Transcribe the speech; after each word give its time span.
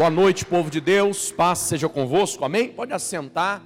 Boa 0.00 0.08
noite, 0.08 0.46
povo 0.46 0.70
de 0.70 0.80
Deus, 0.80 1.30
paz 1.30 1.58
seja 1.58 1.86
convosco, 1.86 2.42
amém? 2.42 2.72
Pode 2.72 2.90
assentar, 2.90 3.62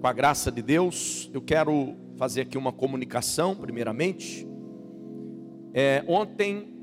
com 0.00 0.04
a 0.04 0.12
graça 0.12 0.50
de 0.50 0.60
Deus. 0.60 1.30
Eu 1.32 1.40
quero 1.40 1.94
fazer 2.16 2.40
aqui 2.40 2.58
uma 2.58 2.72
comunicação, 2.72 3.54
primeiramente. 3.54 4.44
É, 5.72 6.02
ontem, 6.08 6.74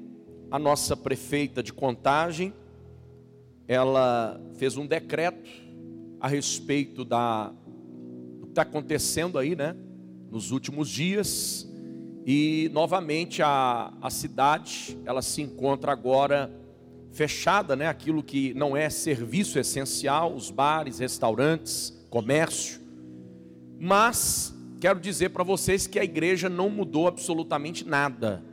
a 0.49 0.57
nossa 0.57 0.95
prefeita 0.95 1.61
de 1.61 1.73
contagem, 1.73 2.53
ela 3.67 4.39
fez 4.55 4.77
um 4.77 4.87
decreto 4.87 5.49
a 6.21 6.29
respeito 6.29 7.03
da, 7.03 7.49
do 8.39 8.45
que 8.45 8.51
está 8.51 8.61
acontecendo 8.61 9.37
aí, 9.37 9.53
né? 9.53 9.75
Nos 10.31 10.51
últimos 10.51 10.87
dias. 10.87 11.69
E, 12.25 12.69
novamente, 12.71 13.41
a, 13.43 13.93
a 14.01 14.09
cidade, 14.09 14.97
ela 15.03 15.21
se 15.21 15.41
encontra 15.41 15.91
agora 15.91 16.49
fechada, 17.11 17.75
né? 17.75 17.87
Aquilo 17.87 18.21
que 18.21 18.53
não 18.53 18.75
é 18.75 18.89
serviço 18.89 19.59
essencial, 19.59 20.33
os 20.33 20.51
bares, 20.51 20.99
restaurantes, 20.99 21.97
comércio. 22.09 22.79
Mas 23.79 24.53
quero 24.79 24.99
dizer 24.99 25.29
para 25.29 25.43
vocês 25.43 25.87
que 25.87 25.99
a 25.99 26.03
igreja 26.03 26.49
não 26.49 26.69
mudou 26.69 27.07
absolutamente 27.07 27.85
nada. 27.87 28.43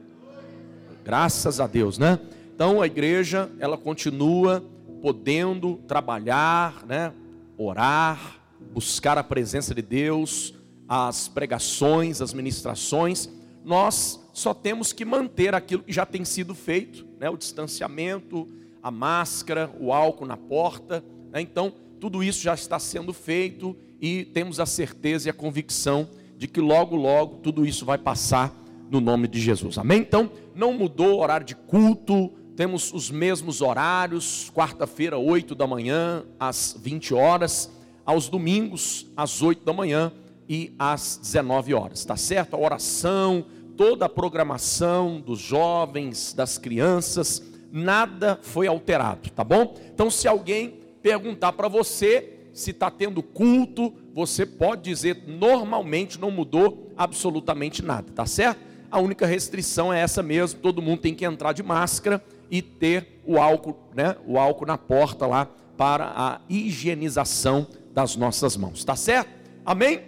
Graças 1.05 1.61
a 1.61 1.67
Deus, 1.67 1.99
né? 1.99 2.19
Então 2.55 2.81
a 2.81 2.87
igreja, 2.87 3.51
ela 3.59 3.77
continua 3.77 4.65
podendo 5.03 5.77
trabalhar, 5.87 6.85
né? 6.87 7.13
Orar, 7.59 8.41
buscar 8.73 9.19
a 9.19 9.23
presença 9.23 9.75
de 9.75 9.83
Deus, 9.83 10.55
as 10.89 11.29
pregações, 11.29 12.23
as 12.23 12.33
ministrações. 12.33 13.29
Nós 13.65 14.24
só 14.35 14.53
temos 14.53 14.93
que 14.93 15.05
manter 15.05 15.55
aquilo 15.55 15.85
que 15.85 15.93
já 15.93 16.05
tem 16.05 16.25
sido 16.25 16.57
feito, 16.57 17.07
né? 17.21 17.31
o 17.31 17.37
distanciamento, 17.37 18.49
a 18.83 18.91
máscara, 18.91 19.71
o 19.79 19.93
álcool 19.93 20.27
na 20.27 20.37
porta. 20.37 21.05
Né? 21.33 21.41
Então, 21.41 21.73
tudo 22.01 22.23
isso 22.23 22.43
já 22.43 22.53
está 22.53 22.81
sendo 22.81 23.13
feito 23.13 23.77
e 24.01 24.25
temos 24.25 24.59
a 24.59 24.67
certeza 24.67 25.29
e 25.29 25.31
a 25.31 25.33
convicção 25.33 26.11
de 26.37 26.49
que 26.49 26.61
logo, 26.61 26.97
logo 26.97 27.37
tudo 27.37 27.65
isso 27.65 27.87
vai 27.87 27.97
passar 27.97 28.53
no 28.91 29.01
nome 29.01 29.29
de 29.29 29.41
Jesus. 29.41 29.79
Amém? 29.79 30.01
Então, 30.01 30.29
não 30.53 30.73
mudou 30.73 31.15
o 31.15 31.21
horário 31.21 31.47
de 31.47 31.55
culto, 31.55 32.33
temos 32.57 32.93
os 32.93 33.13
mesmos 33.13 33.63
horários, 33.63 34.51
quarta-feira, 34.53 35.17
8 35.17 35.55
da 35.55 35.67
manhã, 35.67 36.25
às 36.41 36.77
20 36.77 37.15
horas, 37.15 37.71
aos 38.05 38.29
domingos, 38.29 39.07
às 39.17 39.43
8 39.43 39.65
da 39.65 39.73
manhã 39.73 40.13
e 40.49 40.75
às 40.77 41.19
19 41.23 41.73
horas, 41.73 42.05
tá 42.05 42.17
certo? 42.17 42.55
A 42.55 42.59
oração, 42.59 43.47
toda 43.77 44.07
a 44.07 44.09
programação 44.09 45.21
dos 45.21 45.39
jovens, 45.39 46.33
das 46.33 46.59
crianças, 46.59 47.43
nada 47.73 48.39
foi 48.43 48.67
alterado, 48.67 49.31
tá 49.31 49.43
bom? 49.43 49.75
Então, 49.93 50.11
se 50.11 50.29
alguém 50.29 50.79
perguntar 51.03 51.53
para 51.53 51.69
você 51.69 52.31
se 52.53 52.71
está 52.71 52.89
tendo 52.89 53.23
culto, 53.23 53.93
você 54.15 54.47
pode 54.47 54.83
dizer 54.83 55.25
normalmente 55.27 56.21
não 56.21 56.31
mudou 56.31 56.93
absolutamente 56.97 57.85
nada, 57.85 58.13
tá 58.13 58.25
certo? 58.25 58.61
A 58.91 59.01
única 59.01 59.27
restrição 59.27 59.93
é 59.93 60.01
essa 60.01 60.23
mesmo, 60.23 60.61
todo 60.61 60.81
mundo 60.81 61.01
tem 61.01 61.15
que 61.15 61.25
entrar 61.25 61.53
de 61.53 61.65
máscara 61.65 62.25
e 62.49 62.63
ter 62.63 63.21
o 63.27 63.41
álcool, 63.41 63.77
né? 63.93 64.15
O 64.25 64.39
álcool 64.39 64.67
na 64.67 64.79
porta 64.79 65.27
lá 65.27 65.49
para 65.77 66.13
a 66.15 66.41
higienização 66.49 67.67
das 67.93 68.15
nossas 68.15 68.57
mãos, 68.57 68.85
tá 68.85 68.95
certo? 68.95 69.31
Amém? 69.67 70.03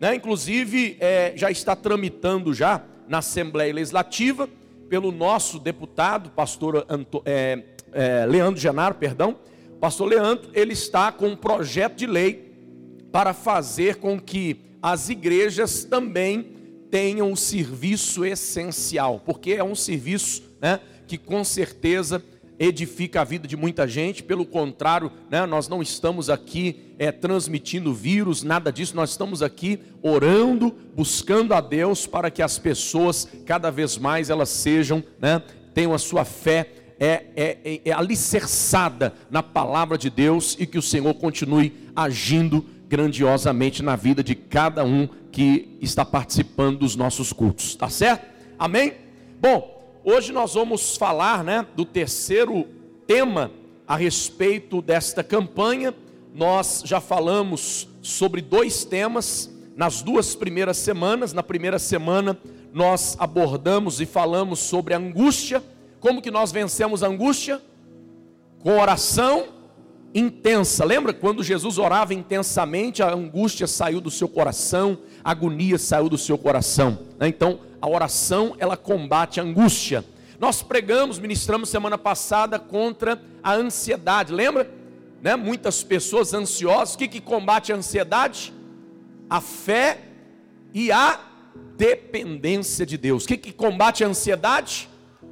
Né? 0.00 0.16
Inclusive 0.16 0.96
é, 0.98 1.32
já 1.36 1.50
está 1.52 1.76
tramitando 1.76 2.52
já 2.52 2.82
na 3.08 3.18
Assembleia 3.18 3.72
Legislativa 3.72 4.48
pelo 4.88 5.10
nosso 5.10 5.58
deputado, 5.58 6.30
pastor 6.30 6.86
Anto, 6.88 7.22
é, 7.24 7.62
é, 7.92 8.26
Leandro 8.26 8.60
Genaro, 8.60 8.94
perdão, 8.94 9.36
pastor 9.80 10.08
Leandro, 10.08 10.50
ele 10.54 10.72
está 10.72 11.10
com 11.10 11.28
um 11.28 11.36
projeto 11.36 11.96
de 11.96 12.06
lei 12.06 12.52
para 13.10 13.32
fazer 13.32 13.96
com 13.96 14.20
que 14.20 14.60
as 14.80 15.08
igrejas 15.08 15.84
também 15.84 16.54
tenham 16.90 17.30
um 17.30 17.36
serviço 17.36 18.24
essencial, 18.24 19.20
porque 19.24 19.52
é 19.52 19.64
um 19.64 19.74
serviço 19.74 20.42
né, 20.60 20.80
que 21.06 21.18
com 21.18 21.42
certeza 21.42 22.22
edifica 22.58 23.20
a 23.20 23.24
vida 23.24 23.46
de 23.46 23.56
muita 23.56 23.86
gente. 23.86 24.22
Pelo 24.22 24.44
contrário, 24.44 25.10
né, 25.30 25.44
nós 25.46 25.68
não 25.68 25.82
estamos 25.82 26.30
aqui 26.30 26.94
é, 26.98 27.12
transmitindo 27.12 27.92
vírus, 27.92 28.42
nada 28.42 28.72
disso. 28.72 28.96
Nós 28.96 29.10
estamos 29.10 29.42
aqui 29.42 29.80
orando, 30.02 30.74
buscando 30.94 31.54
a 31.54 31.60
Deus 31.60 32.06
para 32.06 32.30
que 32.30 32.42
as 32.42 32.58
pessoas 32.58 33.28
cada 33.44 33.70
vez 33.70 33.98
mais 33.98 34.30
elas 34.30 34.48
sejam, 34.48 35.02
né, 35.20 35.42
tenham 35.74 35.92
a 35.92 35.98
sua 35.98 36.24
fé 36.24 36.70
é, 36.98 37.26
é, 37.36 37.58
é, 37.64 37.80
é 37.84 37.92
alicerçada 37.92 39.12
na 39.30 39.42
palavra 39.42 39.98
de 39.98 40.08
Deus 40.08 40.56
e 40.58 40.66
que 40.66 40.78
o 40.78 40.82
Senhor 40.82 41.12
continue 41.14 41.72
agindo 41.94 42.64
grandiosamente 42.88 43.82
na 43.82 43.96
vida 43.96 44.22
de 44.22 44.34
cada 44.34 44.84
um 44.84 45.08
que 45.30 45.76
está 45.82 46.04
participando 46.04 46.78
dos 46.78 46.96
nossos 46.96 47.32
cultos. 47.32 47.74
Tá 47.74 47.90
certo? 47.90 48.26
Amém? 48.58 48.94
Bom, 49.38 49.75
Hoje 50.08 50.30
nós 50.30 50.54
vamos 50.54 50.96
falar 50.96 51.42
né, 51.42 51.66
do 51.74 51.84
terceiro 51.84 52.68
tema 53.08 53.50
a 53.88 53.96
respeito 53.96 54.80
desta 54.80 55.24
campanha. 55.24 55.92
Nós 56.32 56.82
já 56.84 57.00
falamos 57.00 57.88
sobre 58.00 58.40
dois 58.40 58.84
temas 58.84 59.52
nas 59.74 60.02
duas 60.02 60.36
primeiras 60.36 60.76
semanas. 60.76 61.32
Na 61.32 61.42
primeira 61.42 61.80
semana 61.80 62.38
nós 62.72 63.16
abordamos 63.18 64.00
e 64.00 64.06
falamos 64.06 64.60
sobre 64.60 64.94
a 64.94 64.96
angústia. 64.96 65.60
Como 65.98 66.22
que 66.22 66.30
nós 66.30 66.52
vencemos 66.52 67.02
a 67.02 67.08
angústia? 67.08 67.60
Com 68.60 68.78
oração 68.78 69.46
intensa. 70.14 70.84
Lembra 70.84 71.12
quando 71.12 71.42
Jesus 71.42 71.78
orava 71.78 72.14
intensamente, 72.14 73.02
a 73.02 73.12
angústia 73.12 73.66
saiu 73.66 74.00
do 74.00 74.12
seu 74.12 74.28
coração, 74.28 74.98
a 75.24 75.32
agonia 75.32 75.78
saiu 75.78 76.08
do 76.08 76.16
seu 76.16 76.38
coração. 76.38 76.96
Né? 77.18 77.26
Então, 77.26 77.65
a 77.80 77.88
oração 77.88 78.54
ela 78.58 78.76
combate 78.76 79.40
a 79.40 79.42
angústia. 79.42 80.04
Nós 80.38 80.62
pregamos, 80.62 81.18
ministramos 81.18 81.68
semana 81.68 81.96
passada 81.96 82.58
contra 82.58 83.20
a 83.42 83.54
ansiedade, 83.54 84.32
lembra? 84.32 84.70
Né? 85.22 85.34
Muitas 85.34 85.82
pessoas 85.82 86.34
ansiosas, 86.34 86.94
o 86.94 86.98
que, 86.98 87.08
que 87.08 87.20
combate 87.20 87.72
a 87.72 87.76
ansiedade? 87.76 88.52
A 89.28 89.40
fé 89.40 90.00
e 90.74 90.92
a 90.92 91.18
dependência 91.76 92.84
de 92.84 92.96
Deus. 92.96 93.24
O 93.24 93.28
que, 93.28 93.36
que 93.36 93.52
combate 93.52 94.04
a 94.04 94.08
ansiedade? 94.08 94.88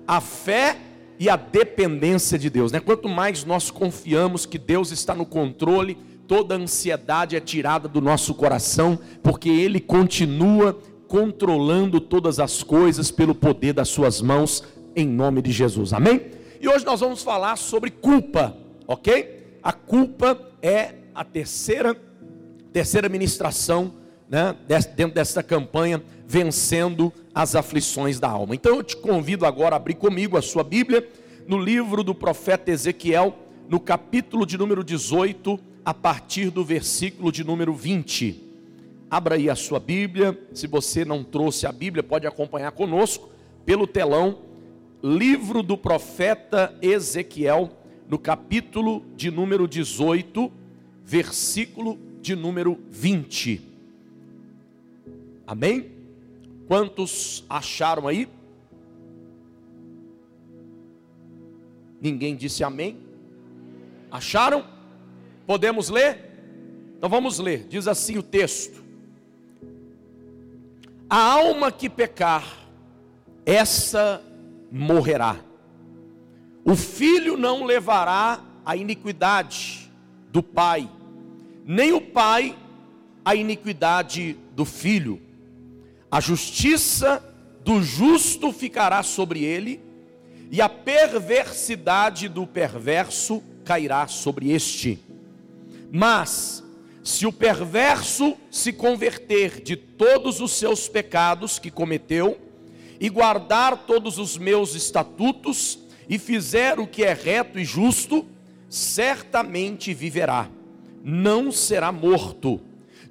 A 0.06 0.20
fé 0.20 0.78
e 1.18 1.28
a 1.28 1.36
dependência 1.36 2.38
de 2.38 2.50
Deus. 2.50 2.72
Né? 2.72 2.80
Quanto 2.80 3.08
mais 3.08 3.44
nós 3.44 3.70
confiamos 3.70 4.46
que 4.46 4.58
Deus 4.58 4.90
está 4.90 5.14
no 5.14 5.26
controle, 5.26 5.98
toda 6.26 6.54
ansiedade 6.54 7.36
é 7.36 7.40
tirada 7.40 7.88
do 7.88 8.00
nosso 8.00 8.34
coração, 8.34 8.98
porque 9.22 9.48
Ele 9.48 9.80
continua 9.80 10.78
controlando 11.14 12.00
todas 12.00 12.40
as 12.40 12.64
coisas 12.64 13.12
pelo 13.12 13.36
poder 13.36 13.72
das 13.72 13.88
suas 13.88 14.20
mãos, 14.20 14.64
em 14.96 15.06
nome 15.06 15.40
de 15.42 15.52
Jesus, 15.52 15.92
amém? 15.92 16.20
E 16.60 16.68
hoje 16.68 16.84
nós 16.84 16.98
vamos 16.98 17.22
falar 17.22 17.54
sobre 17.54 17.88
culpa, 17.88 18.56
ok? 18.84 19.60
A 19.62 19.72
culpa 19.72 20.36
é 20.60 20.94
a 21.14 21.22
terceira, 21.22 21.96
terceira 22.72 23.08
ministração, 23.08 23.94
né, 24.28 24.56
dentro 24.96 25.14
dessa 25.14 25.40
campanha, 25.40 26.02
vencendo 26.26 27.12
as 27.32 27.54
aflições 27.54 28.18
da 28.18 28.28
alma. 28.28 28.56
Então 28.56 28.74
eu 28.74 28.82
te 28.82 28.96
convido 28.96 29.46
agora 29.46 29.76
a 29.76 29.78
abrir 29.78 29.94
comigo 29.94 30.36
a 30.36 30.42
sua 30.42 30.64
Bíblia, 30.64 31.08
no 31.46 31.60
livro 31.60 32.02
do 32.02 32.12
profeta 32.12 32.72
Ezequiel, 32.72 33.36
no 33.68 33.78
capítulo 33.78 34.44
de 34.44 34.58
número 34.58 34.82
18, 34.82 35.60
a 35.84 35.94
partir 35.94 36.50
do 36.50 36.64
versículo 36.64 37.30
de 37.30 37.44
número 37.44 37.72
20. 37.72 38.43
Abra 39.14 39.36
aí 39.36 39.48
a 39.48 39.54
sua 39.54 39.78
Bíblia. 39.78 40.36
Se 40.52 40.66
você 40.66 41.04
não 41.04 41.22
trouxe 41.22 41.68
a 41.68 41.70
Bíblia, 41.70 42.02
pode 42.02 42.26
acompanhar 42.26 42.72
conosco 42.72 43.30
pelo 43.64 43.86
telão. 43.86 44.40
Livro 45.00 45.62
do 45.62 45.78
profeta 45.78 46.76
Ezequiel, 46.82 47.70
no 48.08 48.18
capítulo 48.18 49.04
de 49.14 49.30
número 49.30 49.68
18, 49.68 50.50
versículo 51.04 51.96
de 52.20 52.34
número 52.34 52.76
20. 52.90 53.62
Amém? 55.46 55.92
Quantos 56.66 57.44
acharam 57.48 58.08
aí? 58.08 58.28
Ninguém 62.00 62.34
disse 62.34 62.64
amém? 62.64 62.96
Acharam? 64.10 64.66
Podemos 65.46 65.88
ler? 65.88 66.18
Então 66.96 67.08
vamos 67.08 67.38
ler. 67.38 67.64
Diz 67.68 67.86
assim 67.86 68.18
o 68.18 68.22
texto: 68.22 68.83
a 71.14 71.16
alma 71.16 71.70
que 71.70 71.88
pecar, 71.88 72.44
essa 73.46 74.20
morrerá. 74.68 75.36
O 76.64 76.74
filho 76.74 77.36
não 77.36 77.64
levará 77.64 78.40
a 78.66 78.74
iniquidade 78.74 79.92
do 80.32 80.42
pai, 80.42 80.90
nem 81.64 81.92
o 81.92 82.00
pai 82.00 82.58
a 83.24 83.32
iniquidade 83.32 84.36
do 84.56 84.64
filho. 84.64 85.22
A 86.10 86.18
justiça 86.18 87.22
do 87.62 87.80
justo 87.80 88.52
ficará 88.52 89.00
sobre 89.04 89.44
ele, 89.44 89.80
e 90.50 90.60
a 90.60 90.68
perversidade 90.68 92.28
do 92.28 92.44
perverso 92.44 93.40
cairá 93.64 94.08
sobre 94.08 94.50
este. 94.50 94.98
Mas, 95.92 96.63
se 97.04 97.26
o 97.26 97.32
perverso 97.32 98.34
se 98.50 98.72
converter 98.72 99.60
de 99.60 99.76
todos 99.76 100.40
os 100.40 100.52
seus 100.52 100.88
pecados 100.88 101.58
que 101.58 101.70
cometeu, 101.70 102.40
e 102.98 103.10
guardar 103.10 103.84
todos 103.86 104.18
os 104.18 104.38
meus 104.38 104.74
estatutos, 104.74 105.78
e 106.08 106.18
fizer 106.18 106.80
o 106.80 106.86
que 106.86 107.04
é 107.04 107.12
reto 107.12 107.58
e 107.58 107.64
justo, 107.64 108.26
certamente 108.70 109.92
viverá, 109.92 110.48
não 111.04 111.52
será 111.52 111.92
morto. 111.92 112.58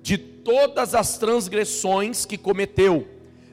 De 0.02 0.18
todas 0.18 0.96
as 0.96 1.18
transgressões 1.20 2.26
que 2.26 2.38
cometeu, 2.38 3.08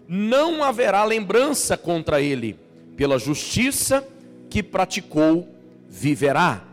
não 0.09 0.65
haverá 0.65 1.05
lembrança 1.05 1.77
contra 1.77 2.21
ele, 2.23 2.59
pela 2.97 3.19
justiça 3.19 4.09
que 4.49 4.63
praticou, 4.63 5.47
viverá. 5.87 6.65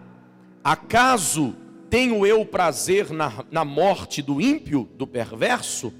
Acaso 0.64 1.54
tenho 1.90 2.26
eu 2.26 2.46
prazer 2.46 3.12
na, 3.12 3.46
na 3.50 3.64
morte 3.64 4.22
do 4.22 4.42
ímpio, 4.42 4.90
do 4.98 5.08
perverso? 5.08 5.94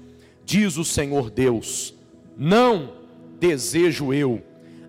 Diz 0.44 0.76
o 0.76 0.84
Senhor 0.84 1.30
Deus. 1.30 1.94
Não 2.36 2.92
desejo 3.38 4.12
eu, 4.12 4.42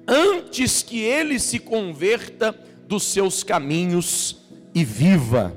antes 0.07 0.81
que 0.81 0.99
ele 0.99 1.39
se 1.39 1.59
converta 1.59 2.57
dos 2.87 3.03
seus 3.03 3.43
caminhos 3.43 4.37
e 4.73 4.83
viva. 4.83 5.55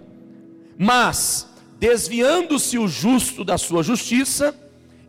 Mas, 0.79 1.49
desviando-se 1.79 2.79
o 2.79 2.87
justo 2.87 3.45
da 3.45 3.56
sua 3.56 3.83
justiça 3.83 4.55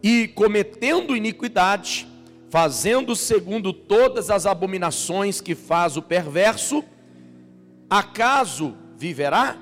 e 0.01 0.27
cometendo 0.27 1.15
iniquidade, 1.15 2.07
fazendo 2.49 3.15
segundo 3.15 3.73
todas 3.73 4.29
as 4.29 4.45
abominações 4.45 5.41
que 5.41 5.55
faz 5.55 5.97
o 5.97 6.01
perverso, 6.01 6.83
acaso 7.89 8.75
viverá? 8.97 9.57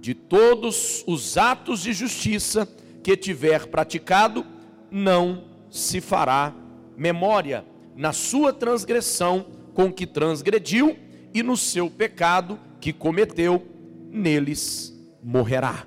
De 0.00 0.14
todos 0.14 1.02
os 1.06 1.36
atos 1.36 1.80
de 1.80 1.92
justiça 1.92 2.68
que 3.02 3.16
tiver 3.16 3.66
praticado, 3.66 4.44
não 4.90 5.44
se 5.70 6.00
fará 6.00 6.54
memória 6.96 7.64
na 7.94 8.12
sua 8.12 8.52
transgressão 8.52 9.46
com 9.74 9.92
que 9.92 10.06
transgrediu 10.06 10.96
e 11.34 11.42
no 11.42 11.56
seu 11.56 11.90
pecado 11.90 12.58
que 12.80 12.92
cometeu, 12.92 13.66
neles 14.10 14.94
morrerá. 15.22 15.86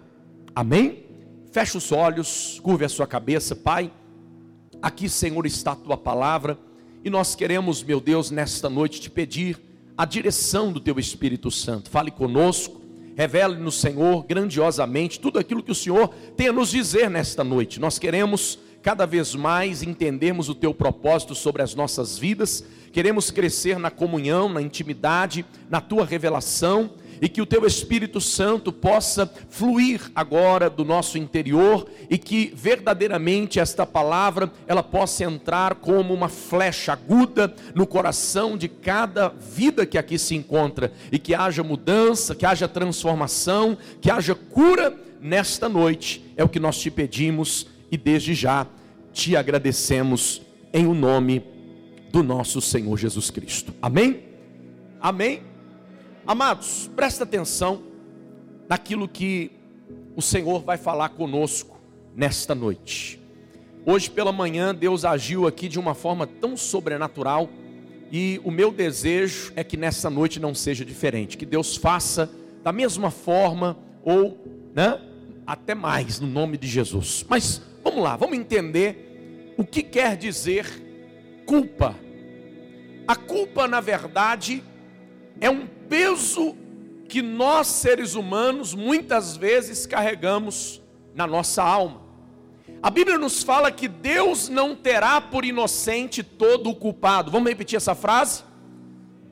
Amém? 0.55 1.05
Feche 1.51 1.77
os 1.77 1.91
olhos, 1.91 2.59
curve 2.61 2.85
a 2.85 2.89
sua 2.89 3.07
cabeça, 3.07 3.55
Pai. 3.55 3.91
Aqui, 4.81 5.09
Senhor, 5.09 5.45
está 5.45 5.71
a 5.71 5.75
tua 5.75 5.97
palavra 5.97 6.57
e 7.03 7.09
nós 7.09 7.35
queremos, 7.35 7.81
meu 7.81 7.99
Deus, 7.99 8.29
nesta 8.29 8.69
noite 8.69 9.01
te 9.01 9.09
pedir 9.09 9.59
a 9.97 10.05
direção 10.05 10.71
do 10.71 10.79
teu 10.79 10.99
Espírito 10.99 11.49
Santo. 11.49 11.89
Fale 11.89 12.11
conosco, 12.11 12.78
revele-nos, 13.19 13.75
Senhor, 13.81 14.23
grandiosamente 14.23 15.19
tudo 15.19 15.39
aquilo 15.39 15.61
que 15.61 15.73
o 15.73 15.75
Senhor 15.75 16.07
tem 16.37 16.47
a 16.47 16.53
nos 16.53 16.71
dizer 16.71 17.09
nesta 17.09 17.43
noite. 17.43 17.77
Nós 17.77 17.99
queremos 17.99 18.57
cada 18.81 19.05
vez 19.05 19.35
mais 19.35 19.83
entendermos 19.83 20.47
o 20.47 20.55
teu 20.55 20.73
propósito 20.73 21.35
sobre 21.35 21.61
as 21.61 21.75
nossas 21.75 22.17
vidas, 22.17 22.63
queremos 22.93 23.29
crescer 23.29 23.77
na 23.77 23.91
comunhão, 23.91 24.47
na 24.47 24.61
intimidade, 24.61 25.45
na 25.69 25.81
tua 25.81 26.05
revelação 26.05 26.91
e 27.21 27.27
que 27.27 27.41
o 27.41 27.45
teu 27.45 27.65
Espírito 27.65 28.21
Santo 28.21 28.71
possa 28.71 29.31
fluir 29.49 30.11
agora 30.15 30.69
do 30.69 30.85
nosso 30.85 31.17
interior 31.17 31.87
e 32.09 32.17
que 32.17 32.51
verdadeiramente 32.55 33.59
esta 33.59 33.85
palavra 33.85 34.51
ela 34.67 34.83
possa 34.83 35.23
entrar 35.23 35.75
como 35.75 36.13
uma 36.13 36.29
flecha 36.29 36.93
aguda 36.93 37.53
no 37.75 37.85
coração 37.85 38.57
de 38.57 38.67
cada 38.67 39.29
vida 39.29 39.85
que 39.85 39.97
aqui 39.97 40.17
se 40.17 40.35
encontra 40.35 40.91
e 41.11 41.19
que 41.19 41.35
haja 41.35 41.63
mudança, 41.63 42.35
que 42.35 42.45
haja 42.45 42.67
transformação, 42.67 43.77
que 44.01 44.09
haja 44.09 44.35
cura 44.35 44.95
nesta 45.21 45.67
noite. 45.67 46.23
É 46.37 46.43
o 46.43 46.49
que 46.49 46.59
nós 46.59 46.77
te 46.79 46.89
pedimos 46.89 47.67
e 47.91 47.97
desde 47.97 48.33
já 48.33 48.67
te 49.11 49.35
agradecemos 49.35 50.41
em 50.73 50.85
o 50.85 50.93
nome 50.93 51.43
do 52.11 52.23
nosso 52.23 52.61
Senhor 52.61 52.97
Jesus 52.97 53.29
Cristo. 53.29 53.73
Amém? 53.81 54.23
Amém? 55.01 55.48
Amados, 56.29 56.87
presta 56.95 57.23
atenção 57.23 57.81
naquilo 58.69 59.07
que 59.07 59.51
o 60.15 60.21
Senhor 60.21 60.61
vai 60.61 60.77
falar 60.77 61.09
conosco 61.09 61.81
nesta 62.15 62.53
noite. 62.53 63.19
Hoje 63.83 64.11
pela 64.11 64.31
manhã 64.31 64.75
Deus 64.75 65.03
agiu 65.03 65.47
aqui 65.47 65.67
de 65.67 65.79
uma 65.79 65.95
forma 65.95 66.27
tão 66.27 66.55
sobrenatural 66.55 67.49
e 68.11 68.39
o 68.43 68.51
meu 68.51 68.71
desejo 68.71 69.51
é 69.55 69.63
que 69.63 69.75
nessa 69.75 70.07
noite 70.07 70.39
não 70.39 70.53
seja 70.53 70.85
diferente, 70.85 71.35
que 71.35 71.47
Deus 71.47 71.75
faça 71.75 72.29
da 72.63 72.71
mesma 72.71 73.09
forma 73.09 73.75
ou, 74.03 74.37
né, 74.75 75.01
até 75.47 75.73
mais 75.73 76.19
no 76.19 76.27
nome 76.27 76.59
de 76.59 76.67
Jesus. 76.67 77.25
Mas 77.27 77.59
Vamos 77.83 78.03
lá, 78.03 78.15
vamos 78.15 78.37
entender 78.37 79.55
o 79.57 79.65
que 79.65 79.81
quer 79.81 80.15
dizer 80.15 80.65
culpa. 81.45 81.95
A 83.07 83.15
culpa, 83.15 83.67
na 83.67 83.81
verdade, 83.81 84.63
é 85.41 85.49
um 85.49 85.67
peso 85.89 86.55
que 87.07 87.21
nós 87.21 87.67
seres 87.67 88.15
humanos 88.15 88.73
muitas 88.73 89.35
vezes 89.35 89.85
carregamos 89.85 90.81
na 91.15 91.25
nossa 91.25 91.63
alma. 91.63 92.01
A 92.81 92.89
Bíblia 92.89 93.17
nos 93.17 93.43
fala 93.43 93.71
que 93.71 93.87
Deus 93.87 94.47
não 94.47 94.75
terá 94.75 95.19
por 95.19 95.43
inocente 95.43 96.23
todo 96.23 96.69
o 96.69 96.75
culpado. 96.75 97.31
Vamos 97.31 97.49
repetir 97.49 97.75
essa 97.75 97.95
frase? 97.95 98.43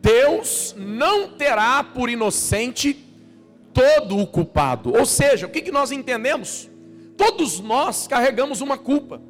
Deus 0.02 0.76
não 0.78 1.30
terá 1.30 1.84
por 1.84 2.10
inocente 2.10 2.94
todo 3.74 4.18
o 4.18 4.28
culpado. 4.28 4.94
Ou 4.94 5.06
seja, 5.06 5.46
o 5.46 5.50
que, 5.50 5.72
nós 5.72 5.92
entendemos? 5.92 6.70
Todos 7.16 7.60
nós 7.60 8.08
carregamos 8.08 8.60
uma 8.60 8.78
culpa, 8.78 9.22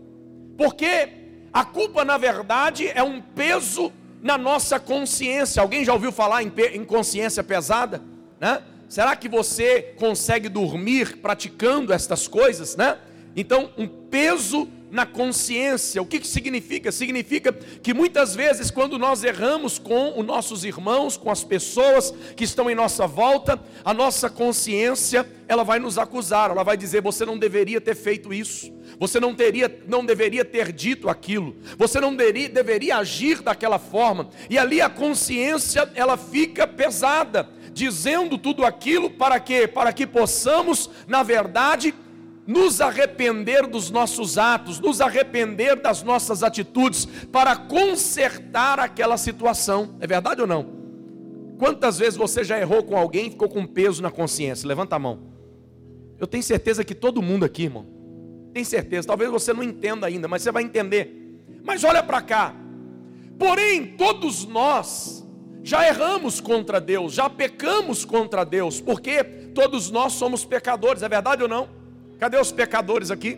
porque 0.57 1.09
a 1.53 1.63
culpa, 1.65 2.03
na 2.03 2.17
verdade, 2.17 2.87
é 2.87 3.03
um 3.03 3.21
peso 3.21 3.91
na 4.27 4.37
nossa 4.37 4.77
consciência. 4.77 5.61
Alguém 5.61 5.85
já 5.85 5.93
ouviu 5.93 6.11
falar 6.11 6.43
em, 6.43 6.51
em 6.73 6.83
consciência 6.83 7.41
pesada? 7.41 8.01
Né? 8.41 8.61
Será 8.89 9.15
que 9.15 9.29
você 9.29 9.93
consegue 9.97 10.49
dormir 10.49 11.19
praticando 11.19 11.93
estas 11.93 12.27
coisas, 12.27 12.75
né? 12.75 12.97
Então, 13.37 13.71
um 13.77 13.87
peso 13.87 14.67
na 14.89 15.05
consciência. 15.05 16.01
O 16.01 16.05
que, 16.05 16.19
que 16.19 16.27
significa? 16.27 16.91
Significa 16.91 17.51
que 17.51 17.93
muitas 17.93 18.35
vezes, 18.35 18.71
quando 18.71 18.97
nós 18.97 19.23
erramos 19.23 19.77
com 19.77 20.19
os 20.19 20.25
nossos 20.25 20.63
irmãos, 20.63 21.17
com 21.17 21.29
as 21.29 21.43
pessoas 21.43 22.13
que 22.35 22.43
estão 22.43 22.69
em 22.69 22.75
nossa 22.75 23.05
volta, 23.05 23.59
a 23.83 23.93
nossa 23.93 24.29
consciência 24.29 25.27
ela 25.47 25.63
vai 25.63 25.79
nos 25.79 25.97
acusar, 25.97 26.51
ela 26.51 26.63
vai 26.63 26.77
dizer: 26.77 27.01
você 27.01 27.25
não 27.25 27.37
deveria 27.37 27.79
ter 27.79 27.95
feito 27.95 28.33
isso, 28.33 28.71
você 28.99 29.19
não 29.19 29.33
teria, 29.33 29.83
não 29.87 30.05
deveria 30.05 30.43
ter 30.43 30.71
dito 30.71 31.09
aquilo, 31.09 31.55
você 31.77 31.99
não 31.99 32.15
deveria, 32.15 32.49
deveria 32.49 32.97
agir 32.97 33.41
daquela 33.41 33.79
forma. 33.79 34.29
E 34.49 34.57
ali 34.57 34.81
a 34.81 34.89
consciência 34.89 35.89
ela 35.95 36.17
fica 36.17 36.67
pesada, 36.67 37.49
dizendo 37.73 38.37
tudo 38.37 38.65
aquilo 38.65 39.09
para 39.09 39.39
quê? 39.39 39.67
Para 39.67 39.93
que 39.93 40.05
possamos, 40.07 40.89
na 41.07 41.23
verdade, 41.23 41.93
nos 42.47 42.79
arrepender 42.79 43.67
dos 43.67 43.91
nossos 43.91 44.37
atos, 44.37 44.79
nos 44.79 45.01
arrepender 45.01 45.75
das 45.75 46.01
nossas 46.01 46.41
atitudes, 46.41 47.05
para 47.29 47.57
consertar 47.57 48.79
aquela 48.79 49.17
situação. 49.17 49.97
É 49.99 50.07
verdade 50.07 50.39
ou 50.39 50.47
não? 50.47 50.77
Quantas 51.59 51.99
vezes 51.99 52.15
você 52.15 52.45
já 52.45 52.57
errou 52.57 52.83
com 52.83 52.95
alguém 52.95 53.27
e 53.27 53.31
ficou 53.31 53.49
com 53.49 53.65
peso 53.65 54.01
na 54.01 54.09
consciência? 54.09 54.65
Levanta 54.65 54.95
a 54.95 54.99
mão. 54.99 55.19
Eu 56.17 56.25
tenho 56.25 56.41
certeza 56.41 56.85
que 56.85 56.95
todo 56.95 57.21
mundo 57.21 57.43
aqui, 57.43 57.63
irmão, 57.63 57.85
tem 58.53 58.63
certeza. 58.63 59.07
Talvez 59.07 59.29
você 59.29 59.51
não 59.51 59.61
entenda 59.61 60.07
ainda, 60.07 60.27
mas 60.27 60.41
você 60.41 60.51
vai 60.51 60.63
entender. 60.63 61.43
Mas 61.63 61.83
olha 61.83 62.01
para 62.01 62.21
cá. 62.21 62.55
Porém, 63.37 63.97
todos 63.97 64.45
nós 64.45 65.27
já 65.61 65.85
erramos 65.85 66.39
contra 66.39 66.79
Deus, 66.79 67.13
já 67.13 67.29
pecamos 67.29 68.05
contra 68.05 68.45
Deus, 68.45 68.79
porque 68.79 69.23
todos 69.53 69.91
nós 69.91 70.13
somos 70.13 70.45
pecadores, 70.45 71.03
é 71.03 71.09
verdade 71.09 71.43
ou 71.43 71.49
não? 71.49 71.76
Cadê 72.19 72.37
os 72.37 72.51
pecadores 72.51 73.11
aqui? 73.11 73.37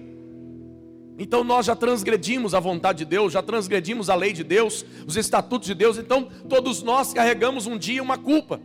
Então 1.17 1.43
nós 1.43 1.65
já 1.65 1.75
transgredimos 1.75 2.53
a 2.53 2.62
vontade 2.62 3.00
de 3.00 3.05
Deus, 3.05 3.33
já 3.33 3.41
transgredimos 3.41 4.09
a 4.09 4.15
lei 4.15 4.31
de 4.31 4.43
Deus, 4.43 4.86
os 5.05 5.17
estatutos 5.17 5.67
de 5.67 5.75
Deus, 5.75 5.98
então 5.98 6.29
todos 6.48 6.81
nós 6.81 7.13
carregamos 7.13 7.67
um 7.67 7.77
dia 7.77 8.01
uma 8.01 8.17
culpa. 8.17 8.62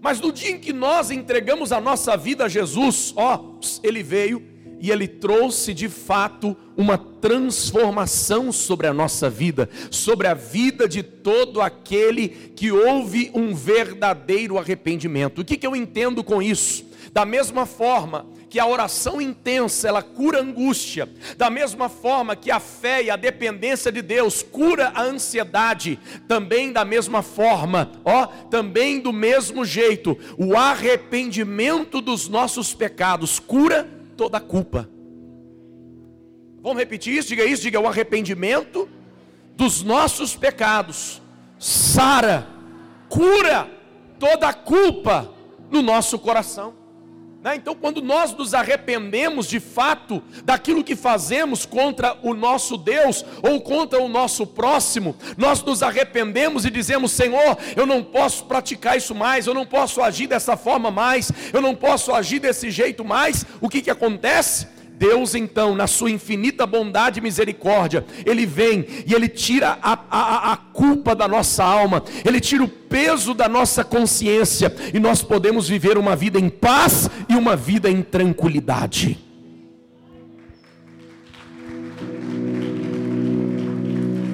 Mas 0.00 0.18
no 0.18 0.32
dia 0.32 0.52
em 0.52 0.58
que 0.58 0.72
nós 0.72 1.10
entregamos 1.10 1.72
a 1.72 1.80
nossa 1.80 2.16
vida 2.16 2.46
a 2.46 2.48
Jesus, 2.48 3.12
ó, 3.14 3.58
ele 3.82 4.02
veio 4.02 4.42
e 4.80 4.90
ele 4.90 5.06
trouxe 5.06 5.74
de 5.74 5.90
fato 5.90 6.56
uma 6.74 6.96
transformação 6.96 8.50
sobre 8.50 8.86
a 8.86 8.94
nossa 8.94 9.28
vida, 9.28 9.68
sobre 9.90 10.26
a 10.26 10.32
vida 10.32 10.88
de 10.88 11.02
todo 11.02 11.60
aquele 11.60 12.28
que 12.28 12.72
houve 12.72 13.30
um 13.34 13.54
verdadeiro 13.54 14.56
arrependimento. 14.56 15.42
O 15.42 15.44
que, 15.44 15.58
que 15.58 15.66
eu 15.66 15.76
entendo 15.76 16.24
com 16.24 16.40
isso? 16.40 16.86
Da 17.12 17.26
mesma 17.26 17.66
forma 17.66 18.24
que 18.50 18.58
a 18.58 18.66
oração 18.66 19.20
intensa, 19.20 19.86
ela 19.86 20.02
cura 20.02 20.42
angústia, 20.42 21.08
da 21.36 21.48
mesma 21.48 21.88
forma 21.88 22.34
que 22.34 22.50
a 22.50 22.58
fé 22.58 23.04
e 23.04 23.08
a 23.08 23.14
dependência 23.14 23.92
de 23.92 24.02
Deus 24.02 24.42
cura 24.42 24.90
a 24.92 25.02
ansiedade, 25.02 26.00
também 26.26 26.72
da 26.72 26.84
mesma 26.84 27.22
forma, 27.22 27.92
ó, 28.04 28.26
também 28.26 29.00
do 29.00 29.12
mesmo 29.12 29.64
jeito, 29.64 30.18
o 30.36 30.56
arrependimento 30.56 32.00
dos 32.00 32.28
nossos 32.28 32.74
pecados 32.74 33.38
cura 33.38 33.88
toda 34.16 34.38
a 34.38 34.40
culpa. 34.40 34.90
Vamos 36.60 36.78
repetir 36.78 37.16
isso? 37.16 37.28
Diga 37.28 37.44
isso, 37.44 37.62
diga 37.62 37.78
o 37.78 37.86
arrependimento 37.86 38.88
dos 39.56 39.82
nossos 39.84 40.34
pecados. 40.34 41.22
Sara 41.56 42.48
cura 43.08 43.70
toda 44.18 44.48
a 44.48 44.52
culpa 44.52 45.32
no 45.70 45.80
nosso 45.80 46.18
coração. 46.18 46.79
Né? 47.42 47.56
Então, 47.56 47.74
quando 47.74 48.02
nós 48.02 48.34
nos 48.34 48.52
arrependemos 48.52 49.46
de 49.46 49.58
fato 49.58 50.22
daquilo 50.44 50.84
que 50.84 50.94
fazemos 50.94 51.64
contra 51.64 52.18
o 52.22 52.34
nosso 52.34 52.76
Deus 52.76 53.24
ou 53.42 53.60
contra 53.62 53.98
o 53.98 54.08
nosso 54.08 54.46
próximo, 54.46 55.16
nós 55.38 55.62
nos 55.62 55.82
arrependemos 55.82 56.66
e 56.66 56.70
dizemos: 56.70 57.12
Senhor, 57.12 57.56
eu 57.74 57.86
não 57.86 58.04
posso 58.04 58.44
praticar 58.44 58.98
isso 58.98 59.14
mais, 59.14 59.46
eu 59.46 59.54
não 59.54 59.64
posso 59.64 60.02
agir 60.02 60.26
dessa 60.26 60.54
forma 60.54 60.90
mais, 60.90 61.32
eu 61.52 61.62
não 61.62 61.74
posso 61.74 62.12
agir 62.12 62.40
desse 62.40 62.70
jeito 62.70 63.04
mais. 63.04 63.46
O 63.58 63.70
que, 63.70 63.80
que 63.80 63.90
acontece? 63.90 64.79
Deus, 65.00 65.34
então, 65.34 65.74
na 65.74 65.86
sua 65.86 66.10
infinita 66.10 66.66
bondade 66.66 67.20
e 67.20 67.22
misericórdia, 67.22 68.04
Ele 68.26 68.44
vem 68.44 68.84
e 69.06 69.14
Ele 69.14 69.30
tira 69.30 69.78
a, 69.80 69.98
a, 70.10 70.52
a, 70.52 70.56
culpa 70.58 71.14
da 71.14 71.26
nossa 71.26 71.64
alma, 71.64 72.04
Ele 72.22 72.38
tira 72.38 72.62
o 72.62 72.68
peso 72.68 73.32
da 73.32 73.48
nossa 73.48 73.82
consciência, 73.82 74.70
e 74.92 75.00
nós 75.00 75.22
podemos 75.22 75.66
viver 75.66 75.96
uma 75.96 76.14
vida 76.14 76.38
em 76.38 76.50
paz 76.50 77.08
e 77.30 77.34
uma 77.34 77.56
vida 77.56 77.90
em 77.90 78.02
tranquilidade. 78.02 79.18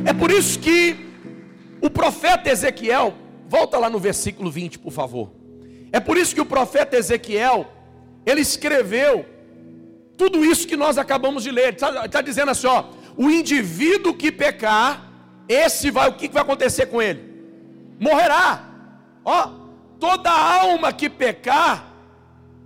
É 0.04 0.12
por 0.12 0.32
isso 0.32 0.58
que 0.58 0.96
o 1.80 1.88
profeta 1.88 2.50
Ezequiel, 2.50 3.14
volta 3.48 3.78
lá 3.78 3.88
no 3.88 4.00
versículo 4.00 4.50
20, 4.50 4.80
por 4.80 4.90
favor. 4.90 5.30
É 5.92 6.00
por 6.00 6.16
isso 6.16 6.34
que 6.34 6.40
o 6.40 6.46
profeta 6.46 6.96
Ezequiel, 6.96 7.70
ele 8.26 8.40
escreveu 8.40 9.35
tudo 10.16 10.44
isso 10.44 10.66
que 10.66 10.76
nós 10.76 10.98
acabamos 10.98 11.42
de 11.42 11.50
ler. 11.50 11.74
Está 11.74 12.08
tá 12.08 12.20
dizendo 12.20 12.50
assim: 12.50 12.66
ó, 12.66 12.84
o 13.16 13.30
indivíduo 13.30 14.14
que 14.14 14.32
pecar, 14.32 15.10
esse 15.48 15.90
vai, 15.90 16.08
o 16.08 16.14
que 16.14 16.28
vai 16.28 16.42
acontecer 16.42 16.86
com 16.86 17.00
ele? 17.00 17.22
Morrerá. 17.98 18.64
Ó, 19.24 19.50
toda 19.98 20.30
alma 20.30 20.92
que 20.92 21.08
pecar, 21.08 21.92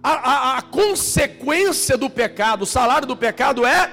a, 0.03 0.11
a, 0.11 0.59
a 0.59 0.63
consequência 0.63 1.97
do 1.97 2.09
pecado, 2.09 2.63
o 2.63 2.67
salário 2.67 3.07
do 3.07 3.17
pecado 3.17 3.65
é 3.65 3.91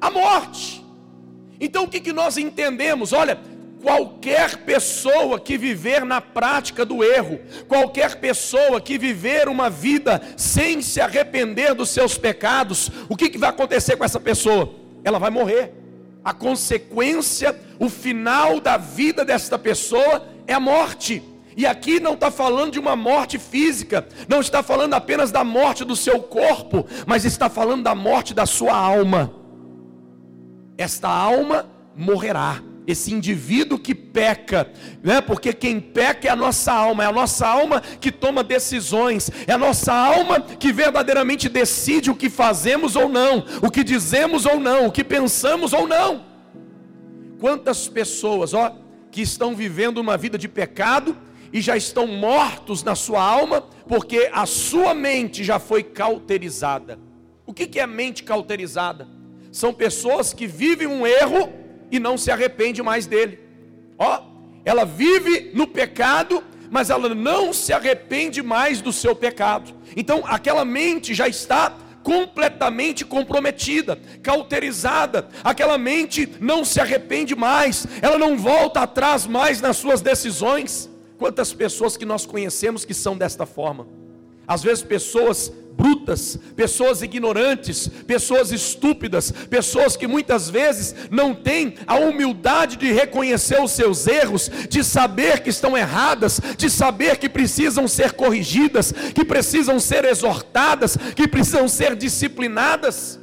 a 0.00 0.10
morte. 0.10 0.84
Então 1.60 1.84
o 1.84 1.88
que, 1.88 2.00
que 2.00 2.12
nós 2.12 2.36
entendemos? 2.36 3.12
Olha, 3.12 3.38
Qualquer 3.82 4.58
pessoa 4.58 5.38
que 5.38 5.56
viver 5.56 6.04
na 6.04 6.20
prática 6.20 6.84
do 6.84 7.04
erro, 7.04 7.38
qualquer 7.68 8.16
pessoa 8.16 8.80
que 8.80 8.98
viver 8.98 9.48
uma 9.48 9.70
vida 9.70 10.20
sem 10.36 10.82
se 10.82 11.00
arrepender 11.00 11.74
dos 11.74 11.90
seus 11.90 12.18
pecados, 12.18 12.90
o 13.08 13.16
que, 13.16 13.30
que 13.30 13.38
vai 13.38 13.50
acontecer 13.50 13.96
com 13.96 14.04
essa 14.04 14.18
pessoa? 14.18 14.74
Ela 15.04 15.18
vai 15.18 15.30
morrer. 15.30 15.72
A 16.24 16.34
consequência, 16.34 17.56
o 17.78 17.88
final 17.88 18.60
da 18.60 18.76
vida 18.76 19.24
desta 19.24 19.56
pessoa 19.56 20.26
é 20.46 20.54
a 20.54 20.60
morte. 20.60 21.22
E 21.56 21.64
aqui 21.64 22.00
não 22.00 22.14
está 22.14 22.30
falando 22.30 22.72
de 22.72 22.80
uma 22.80 22.96
morte 22.96 23.38
física, 23.38 24.06
não 24.28 24.40
está 24.40 24.62
falando 24.62 24.94
apenas 24.94 25.30
da 25.30 25.44
morte 25.44 25.84
do 25.84 25.94
seu 25.94 26.20
corpo, 26.20 26.84
mas 27.06 27.24
está 27.24 27.48
falando 27.48 27.84
da 27.84 27.94
morte 27.94 28.34
da 28.34 28.44
sua 28.44 28.76
alma. 28.76 29.32
Esta 30.76 31.08
alma 31.08 31.66
morrerá 31.96 32.62
esse 32.88 33.12
indivíduo 33.12 33.78
que 33.78 33.94
peca, 33.94 34.72
né? 35.02 35.20
porque 35.20 35.52
quem 35.52 35.78
peca 35.78 36.26
é 36.26 36.30
a 36.30 36.36
nossa 36.36 36.72
alma, 36.72 37.04
é 37.04 37.06
a 37.06 37.12
nossa 37.12 37.46
alma 37.46 37.82
que 37.82 38.10
toma 38.10 38.42
decisões, 38.42 39.30
é 39.46 39.52
a 39.52 39.58
nossa 39.58 39.92
alma 39.92 40.40
que 40.40 40.72
verdadeiramente 40.72 41.50
decide 41.50 42.10
o 42.10 42.14
que 42.14 42.30
fazemos 42.30 42.96
ou 42.96 43.06
não, 43.06 43.44
o 43.62 43.70
que 43.70 43.84
dizemos 43.84 44.46
ou 44.46 44.58
não, 44.58 44.86
o 44.86 44.90
que 44.90 45.04
pensamos 45.04 45.74
ou 45.74 45.86
não. 45.86 46.24
Quantas 47.38 47.86
pessoas, 47.86 48.54
ó, 48.54 48.74
que 49.10 49.20
estão 49.20 49.54
vivendo 49.54 49.98
uma 49.98 50.16
vida 50.16 50.38
de 50.38 50.48
pecado 50.48 51.14
e 51.52 51.60
já 51.60 51.76
estão 51.76 52.06
mortos 52.06 52.82
na 52.82 52.94
sua 52.94 53.22
alma, 53.22 53.60
porque 53.86 54.30
a 54.32 54.46
sua 54.46 54.94
mente 54.94 55.44
já 55.44 55.58
foi 55.58 55.82
cauterizada. 55.82 56.98
O 57.44 57.52
que 57.52 57.78
é 57.78 57.86
mente 57.86 58.22
cauterizada? 58.22 59.06
São 59.52 59.74
pessoas 59.74 60.32
que 60.32 60.46
vivem 60.46 60.86
um 60.86 61.06
erro 61.06 61.67
e 61.90 61.98
não 61.98 62.16
se 62.16 62.30
arrepende 62.30 62.82
mais 62.82 63.06
dele. 63.06 63.38
Ó, 63.98 64.22
ela 64.64 64.84
vive 64.84 65.50
no 65.54 65.66
pecado, 65.66 66.42
mas 66.70 66.90
ela 66.90 67.14
não 67.14 67.52
se 67.52 67.72
arrepende 67.72 68.42
mais 68.42 68.80
do 68.80 68.92
seu 68.92 69.14
pecado. 69.14 69.74
Então, 69.96 70.22
aquela 70.26 70.64
mente 70.64 71.14
já 71.14 71.26
está 71.26 71.74
completamente 72.02 73.04
comprometida, 73.04 74.00
cauterizada. 74.22 75.28
Aquela 75.44 75.76
mente 75.76 76.28
não 76.40 76.64
se 76.64 76.80
arrepende 76.80 77.34
mais, 77.34 77.86
ela 78.00 78.18
não 78.18 78.36
volta 78.36 78.80
atrás 78.80 79.26
mais 79.26 79.60
nas 79.60 79.76
suas 79.76 80.00
decisões. 80.00 80.88
Quantas 81.18 81.52
pessoas 81.52 81.96
que 81.96 82.04
nós 82.04 82.24
conhecemos 82.24 82.84
que 82.84 82.94
são 82.94 83.16
desta 83.16 83.44
forma? 83.44 83.86
Às 84.48 84.62
vezes 84.62 84.82
pessoas 84.82 85.52
brutas, 85.78 86.36
pessoas 86.56 87.02
ignorantes, 87.02 87.86
pessoas 88.04 88.50
estúpidas, 88.50 89.30
pessoas 89.30 89.96
que 89.96 90.08
muitas 90.08 90.50
vezes 90.50 90.92
não 91.08 91.32
têm 91.32 91.74
a 91.86 91.94
humildade 91.94 92.76
de 92.76 92.90
reconhecer 92.90 93.62
os 93.62 93.70
seus 93.70 94.08
erros, 94.08 94.50
de 94.68 94.82
saber 94.82 95.40
que 95.40 95.50
estão 95.50 95.78
erradas, 95.78 96.40
de 96.56 96.68
saber 96.68 97.18
que 97.18 97.28
precisam 97.28 97.86
ser 97.86 98.12
corrigidas, 98.14 98.92
que 99.14 99.24
precisam 99.24 99.78
ser 99.78 100.04
exortadas, 100.04 100.96
que 101.14 101.28
precisam 101.28 101.68
ser 101.68 101.94
disciplinadas. 101.94 103.20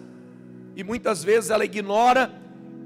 E 0.78 0.84
muitas 0.84 1.26
vezes 1.26 1.50
ela 1.50 1.66
ignora 1.66 2.32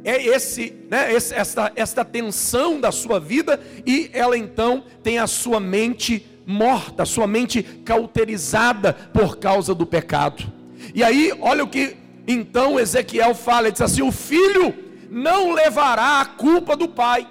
é 0.04 0.26
esse, 0.26 0.74
né, 0.90 1.14
esta, 1.14 1.72
esta 1.76 2.06
tensão 2.06 2.80
da 2.80 2.92
sua 2.92 3.20
vida 3.20 3.60
e 3.86 4.10
ela 4.14 4.38
então 4.38 4.84
tem 5.04 5.20
a 5.20 5.28
sua 5.28 5.60
mente 5.60 6.26
morta, 6.50 7.06
sua 7.06 7.28
mente 7.28 7.62
cauterizada 7.62 8.92
por 8.92 9.38
causa 9.38 9.76
do 9.76 9.86
pecado. 9.86 10.52
E 10.96 11.04
aí, 11.04 11.32
olha 11.40 11.64
o 11.64 11.68
que 11.68 11.96
então 12.28 12.80
Ezequiel 12.80 13.36
fala: 13.36 13.68
ele 13.68 13.74
diz 13.74 13.82
assim: 13.82 14.02
o 14.02 14.12
filho 14.12 14.74
não 15.12 15.52
levará 15.52 16.22
a 16.22 16.26
culpa 16.26 16.76
do 16.76 16.88
pai. 16.88 17.28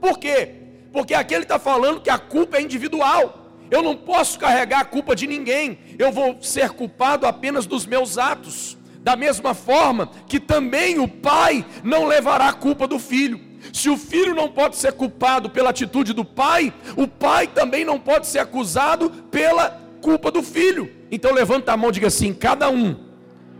Por 0.00 0.18
quê? 0.18 0.54
Porque 0.92 1.14
aqui 1.14 1.34
ele 1.34 1.42
está 1.42 1.58
falando 1.58 2.00
que 2.00 2.10
a 2.10 2.18
culpa 2.18 2.58
é 2.58 2.62
individual. 2.62 3.38
Eu 3.70 3.82
não 3.82 3.96
posso 3.96 4.38
carregar 4.38 4.80
a 4.80 4.84
culpa 4.84 5.14
de 5.14 5.26
ninguém, 5.26 5.78
eu 5.98 6.10
vou 6.10 6.42
ser 6.42 6.70
culpado 6.70 7.26
apenas 7.26 7.66
dos 7.66 7.86
meus 7.86 8.18
atos. 8.18 8.76
Da 9.00 9.16
mesma 9.16 9.54
forma 9.54 10.10
que 10.28 10.38
também 10.38 10.98
o 10.98 11.08
pai 11.08 11.64
não 11.82 12.06
levará 12.06 12.48
a 12.48 12.52
culpa 12.52 12.86
do 12.86 12.98
filho. 12.98 13.49
Se 13.72 13.88
o 13.88 13.96
filho 13.96 14.34
não 14.34 14.48
pode 14.48 14.76
ser 14.76 14.92
culpado 14.92 15.50
pela 15.50 15.70
atitude 15.70 16.12
do 16.12 16.24
pai, 16.24 16.72
o 16.96 17.06
pai 17.06 17.46
também 17.46 17.84
não 17.84 17.98
pode 17.98 18.26
ser 18.26 18.38
acusado 18.38 19.10
pela 19.30 19.80
culpa 20.00 20.30
do 20.30 20.42
filho. 20.42 20.90
Então 21.10 21.32
levanta 21.32 21.72
a 21.72 21.76
mão 21.76 21.90
e 21.90 21.92
diga 21.92 22.06
assim: 22.06 22.32
cada 22.32 22.70
um 22.70 22.96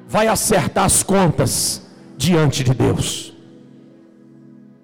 vai 0.06 0.26
acertar 0.26 0.84
as 0.84 1.02
contas 1.02 1.86
diante 2.16 2.64
de 2.64 2.74
Deus. 2.74 3.32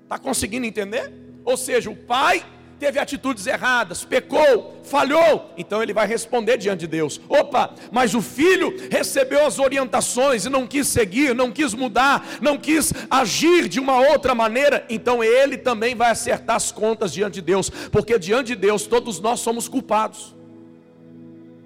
Está 0.05 0.19
conseguindo 0.19 0.67
entender? 0.67 1.13
Ou 1.45 1.57
seja, 1.57 1.91
o 1.91 1.97
pai 1.97 2.45
teve 2.79 2.99
atitudes 2.99 3.47
erradas, 3.47 4.05
pecou, 4.05 4.81
falhou, 4.83 5.53
então 5.57 5.83
ele 5.83 5.93
vai 5.93 6.07
responder 6.07 6.57
diante 6.57 6.81
de 6.81 6.87
Deus. 6.87 7.21
Opa, 7.29 7.75
mas 7.91 8.15
o 8.15 8.23
filho 8.23 8.75
recebeu 8.91 9.47
as 9.47 9.59
orientações 9.59 10.45
e 10.45 10.51
não 10.51 10.67
quis 10.67 10.87
seguir, 10.89 11.35
não 11.35 11.51
quis 11.51 11.75
mudar, 11.75 12.25
não 12.41 12.59
quis 12.59 12.93
agir 13.11 13.69
de 13.69 13.81
uma 13.81 13.99
outra 13.99 14.35
maneira, 14.35 14.85
então 14.89 15.23
ele 15.23 15.57
também 15.57 15.95
vai 15.95 16.11
acertar 16.11 16.57
as 16.57 16.71
contas 16.71 17.13
diante 17.13 17.35
de 17.35 17.43
Deus, 17.43 17.71
porque 17.71 18.19
diante 18.19 18.49
de 18.49 18.57
Deus 18.57 18.87
todos 18.87 19.21
nós 19.21 19.41
somos 19.41 19.69
culpados. 19.69 20.35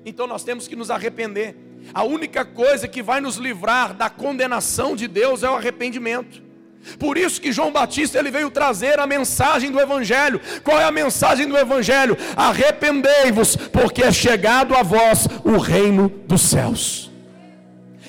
Então 0.04 0.26
nós 0.26 0.42
temos 0.42 0.66
que 0.66 0.76
nos 0.76 0.90
arrepender. 0.90 1.56
A 1.92 2.04
única 2.04 2.44
coisa 2.44 2.86
que 2.86 3.02
vai 3.02 3.20
nos 3.20 3.36
livrar 3.36 3.94
da 3.94 4.08
condenação 4.08 4.94
de 4.94 5.08
Deus 5.08 5.42
é 5.42 5.50
o 5.50 5.54
arrependimento. 5.54 6.49
Por 6.98 7.16
isso 7.16 7.40
que 7.40 7.52
João 7.52 7.70
Batista 7.70 8.18
ele 8.18 8.30
veio 8.30 8.50
trazer 8.50 8.98
a 8.98 9.06
mensagem 9.06 9.70
do 9.70 9.78
evangelho. 9.78 10.40
Qual 10.64 10.78
é 10.78 10.84
a 10.84 10.92
mensagem 10.92 11.46
do 11.46 11.56
evangelho? 11.56 12.16
Arrependei-vos, 12.36 13.56
porque 13.56 14.02
é 14.02 14.12
chegado 14.12 14.74
a 14.74 14.82
vós 14.82 15.26
o 15.44 15.58
reino 15.58 16.08
dos 16.26 16.42
céus. 16.42 17.10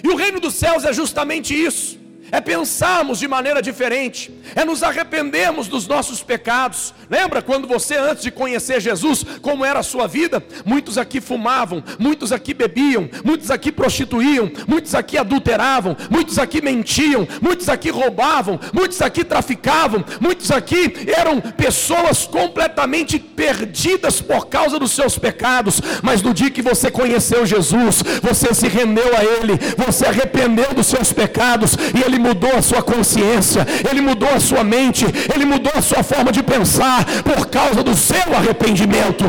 E 0.03 0.07
o 0.07 0.15
reino 0.15 0.39
dos 0.39 0.55
céus 0.55 0.83
é 0.83 0.91
justamente 0.91 1.53
isso. 1.53 2.00
É 2.31 2.39
pensarmos 2.39 3.19
de 3.19 3.27
maneira 3.27 3.61
diferente, 3.61 4.31
é 4.55 4.63
nos 4.63 4.81
arrependermos 4.83 5.67
dos 5.67 5.87
nossos 5.87 6.23
pecados. 6.23 6.93
Lembra 7.09 7.41
quando 7.41 7.67
você, 7.67 7.97
antes 7.97 8.23
de 8.23 8.31
conhecer 8.31 8.79
Jesus, 8.79 9.25
como 9.41 9.65
era 9.65 9.79
a 9.79 9.83
sua 9.83 10.07
vida? 10.07 10.43
Muitos 10.65 10.97
aqui 10.97 11.19
fumavam, 11.19 11.83
muitos 11.99 12.31
aqui 12.31 12.53
bebiam, 12.53 13.09
muitos 13.23 13.51
aqui 13.51 13.71
prostituíam, 13.71 14.49
muitos 14.67 14.95
aqui 14.95 15.17
adulteravam, 15.17 15.97
muitos 16.09 16.39
aqui 16.39 16.61
mentiam, 16.61 17.27
muitos 17.41 17.67
aqui 17.67 17.89
roubavam, 17.89 18.59
muitos 18.73 19.01
aqui 19.01 19.23
traficavam, 19.23 20.03
muitos 20.19 20.51
aqui 20.51 20.93
eram 21.07 21.41
pessoas 21.41 22.25
completamente 22.25 23.19
perdidas 23.19 24.21
por 24.21 24.47
causa 24.47 24.79
dos 24.79 24.91
seus 24.91 25.17
pecados. 25.17 25.81
Mas 26.01 26.21
no 26.21 26.33
dia 26.33 26.49
que 26.49 26.61
você 26.61 26.89
conheceu 26.89 27.45
Jesus, 27.45 28.03
você 28.21 28.53
se 28.53 28.67
rendeu 28.67 29.15
a 29.17 29.23
Ele, 29.23 29.59
você 29.77 30.05
arrependeu 30.05 30.73
dos 30.73 30.87
seus 30.87 31.11
pecados 31.11 31.75
e 31.93 32.03
Ele 32.03 32.20
mudou 32.21 32.55
a 32.55 32.61
sua 32.61 32.81
consciência, 32.81 33.65
Ele 33.89 34.01
mudou 34.01 34.29
a 34.29 34.39
sua 34.39 34.63
mente, 34.63 35.05
Ele 35.33 35.45
mudou 35.45 35.73
a 35.75 35.81
sua 35.81 36.03
forma 36.03 36.31
de 36.31 36.41
pensar 36.43 37.05
por 37.23 37.47
causa 37.47 37.83
do 37.83 37.95
seu 37.95 38.33
arrependimento. 38.35 39.25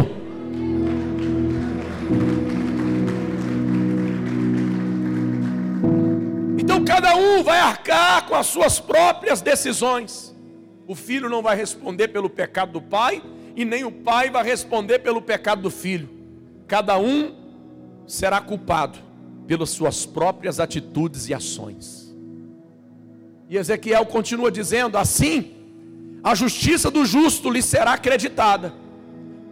Então 6.58 6.84
cada 6.84 7.16
um 7.16 7.42
vai 7.42 7.58
arcar 7.58 8.26
com 8.26 8.34
as 8.34 8.46
suas 8.46 8.78
próprias 8.78 9.40
decisões. 9.40 10.34
O 10.86 10.94
filho 10.94 11.28
não 11.28 11.42
vai 11.42 11.56
responder 11.56 12.08
pelo 12.08 12.28
pecado 12.28 12.72
do 12.72 12.82
pai, 12.82 13.22
e 13.54 13.64
nem 13.64 13.84
o 13.84 13.92
pai 13.92 14.30
vai 14.30 14.44
responder 14.44 15.00
pelo 15.00 15.20
pecado 15.20 15.62
do 15.62 15.70
filho. 15.70 16.08
Cada 16.66 16.98
um 16.98 17.34
será 18.06 18.40
culpado 18.40 18.98
pelas 19.46 19.70
suas 19.70 20.06
próprias 20.06 20.58
atitudes 20.58 21.28
e 21.28 21.34
ações. 21.34 22.01
E 23.52 23.58
Ezequiel 23.58 24.06
continua 24.06 24.50
dizendo: 24.50 24.96
assim, 24.96 25.50
a 26.24 26.34
justiça 26.34 26.90
do 26.90 27.04
justo 27.04 27.50
lhe 27.50 27.60
será 27.60 27.92
acreditada, 27.92 28.72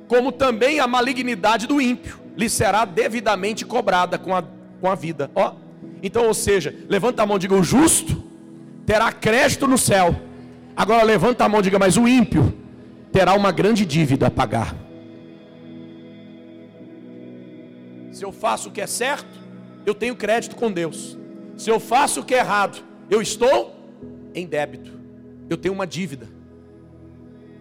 como 0.08 0.32
também 0.32 0.80
a 0.80 0.86
malignidade 0.86 1.66
do 1.66 1.78
ímpio 1.82 2.18
lhe 2.34 2.48
será 2.48 2.86
devidamente 2.86 3.66
cobrada 3.66 4.16
com 4.16 4.34
a, 4.34 4.42
com 4.80 4.90
a 4.90 4.94
vida. 4.94 5.30
Ó, 5.34 5.52
então, 6.02 6.26
ou 6.26 6.32
seja, 6.32 6.74
levanta 6.88 7.22
a 7.22 7.26
mão 7.26 7.36
e 7.36 7.40
diga: 7.40 7.54
o 7.54 7.62
justo 7.62 8.24
terá 8.86 9.12
crédito 9.12 9.66
no 9.66 9.76
céu. 9.76 10.16
Agora 10.74 11.02
levanta 11.02 11.44
a 11.44 11.48
mão 11.50 11.60
e 11.60 11.64
diga: 11.64 11.78
mas 11.78 11.98
o 11.98 12.08
ímpio 12.08 12.54
terá 13.12 13.34
uma 13.34 13.52
grande 13.52 13.84
dívida 13.84 14.28
a 14.28 14.30
pagar. 14.30 14.74
Se 18.12 18.24
eu 18.24 18.32
faço 18.32 18.70
o 18.70 18.72
que 18.72 18.80
é 18.80 18.86
certo, 18.86 19.38
eu 19.84 19.94
tenho 19.94 20.16
crédito 20.16 20.56
com 20.56 20.72
Deus. 20.72 21.18
Se 21.54 21.68
eu 21.68 21.78
faço 21.78 22.20
o 22.20 22.24
que 22.24 22.34
é 22.34 22.38
errado, 22.38 22.82
eu 23.10 23.20
estou 23.20 23.78
em 24.34 24.46
débito. 24.46 24.92
Eu 25.48 25.56
tenho 25.56 25.74
uma 25.74 25.86
dívida. 25.86 26.28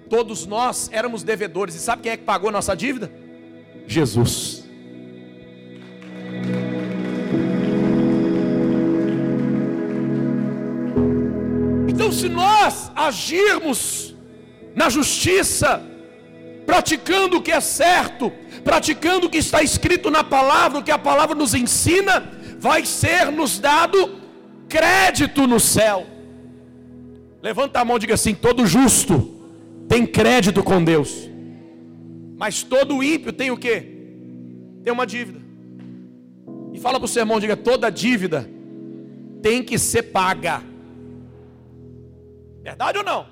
Todos 0.09 0.45
nós 0.45 0.89
éramos 0.91 1.23
devedores. 1.23 1.75
E 1.75 1.79
sabe 1.79 2.03
quem 2.03 2.11
é 2.11 2.17
que 2.17 2.23
pagou 2.23 2.51
nossa 2.51 2.75
dívida? 2.75 3.11
Jesus. 3.88 4.63
Então, 11.88 12.11
se 12.11 12.27
nós 12.27 12.91
agirmos 12.95 14.15
na 14.75 14.89
justiça, 14.89 15.83
praticando 16.65 17.38
o 17.38 17.41
que 17.41 17.51
é 17.51 17.59
certo, 17.59 18.31
praticando 18.63 19.27
o 19.27 19.29
que 19.29 19.38
está 19.38 19.61
escrito 19.61 20.09
na 20.09 20.23
palavra, 20.23 20.79
o 20.79 20.83
que 20.83 20.91
a 20.91 20.97
palavra 20.97 21.35
nos 21.35 21.53
ensina, 21.53 22.31
vai 22.59 22.85
ser 22.85 23.31
nos 23.31 23.59
dado 23.59 24.17
crédito 24.67 25.47
no 25.47 25.59
céu. 25.59 26.05
Levanta 27.41 27.79
a 27.79 27.86
mão 27.86 27.98
e 27.98 28.00
diga 28.00 28.13
assim: 28.13 28.34
todo 28.36 28.65
justo 28.65 29.39
tem 29.88 30.05
crédito 30.05 30.63
com 30.63 30.84
Deus. 30.84 31.29
Mas 32.38 32.63
todo 32.63 33.03
ímpio 33.03 33.34
tem 33.34 33.51
o 33.51 33.58
que? 33.58 33.81
Tem 34.84 34.93
uma 34.93 35.05
dívida. 35.05 35.39
E 36.74 36.79
fala 36.79 37.00
para 37.00 37.05
o 37.05 37.08
seu 37.08 37.22
irmão, 37.22 37.39
diga, 37.39 37.58
toda 37.58 37.89
dívida 37.89 38.50
tem 39.41 39.63
que 39.63 39.77
ser 39.77 40.03
paga. 40.03 40.62
Verdade 42.62 42.98
ou 42.98 43.03
não? 43.03 43.25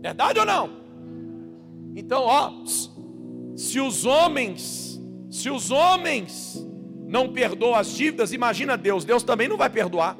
Verdade 0.00 0.38
ou 0.38 0.46
não? 0.46 0.70
Então, 1.94 2.22
ó, 2.22 2.52
se 3.56 3.78
os 3.80 4.04
homens, 4.04 5.00
se 5.30 5.50
os 5.50 5.70
homens 5.70 6.66
não 7.06 7.32
perdoam 7.32 7.74
as 7.74 7.94
dívidas, 7.94 8.32
imagina 8.32 8.76
Deus, 8.76 9.04
Deus 9.04 9.22
também 9.22 9.48
não 9.48 9.56
vai 9.56 9.70
perdoar. 9.70 10.16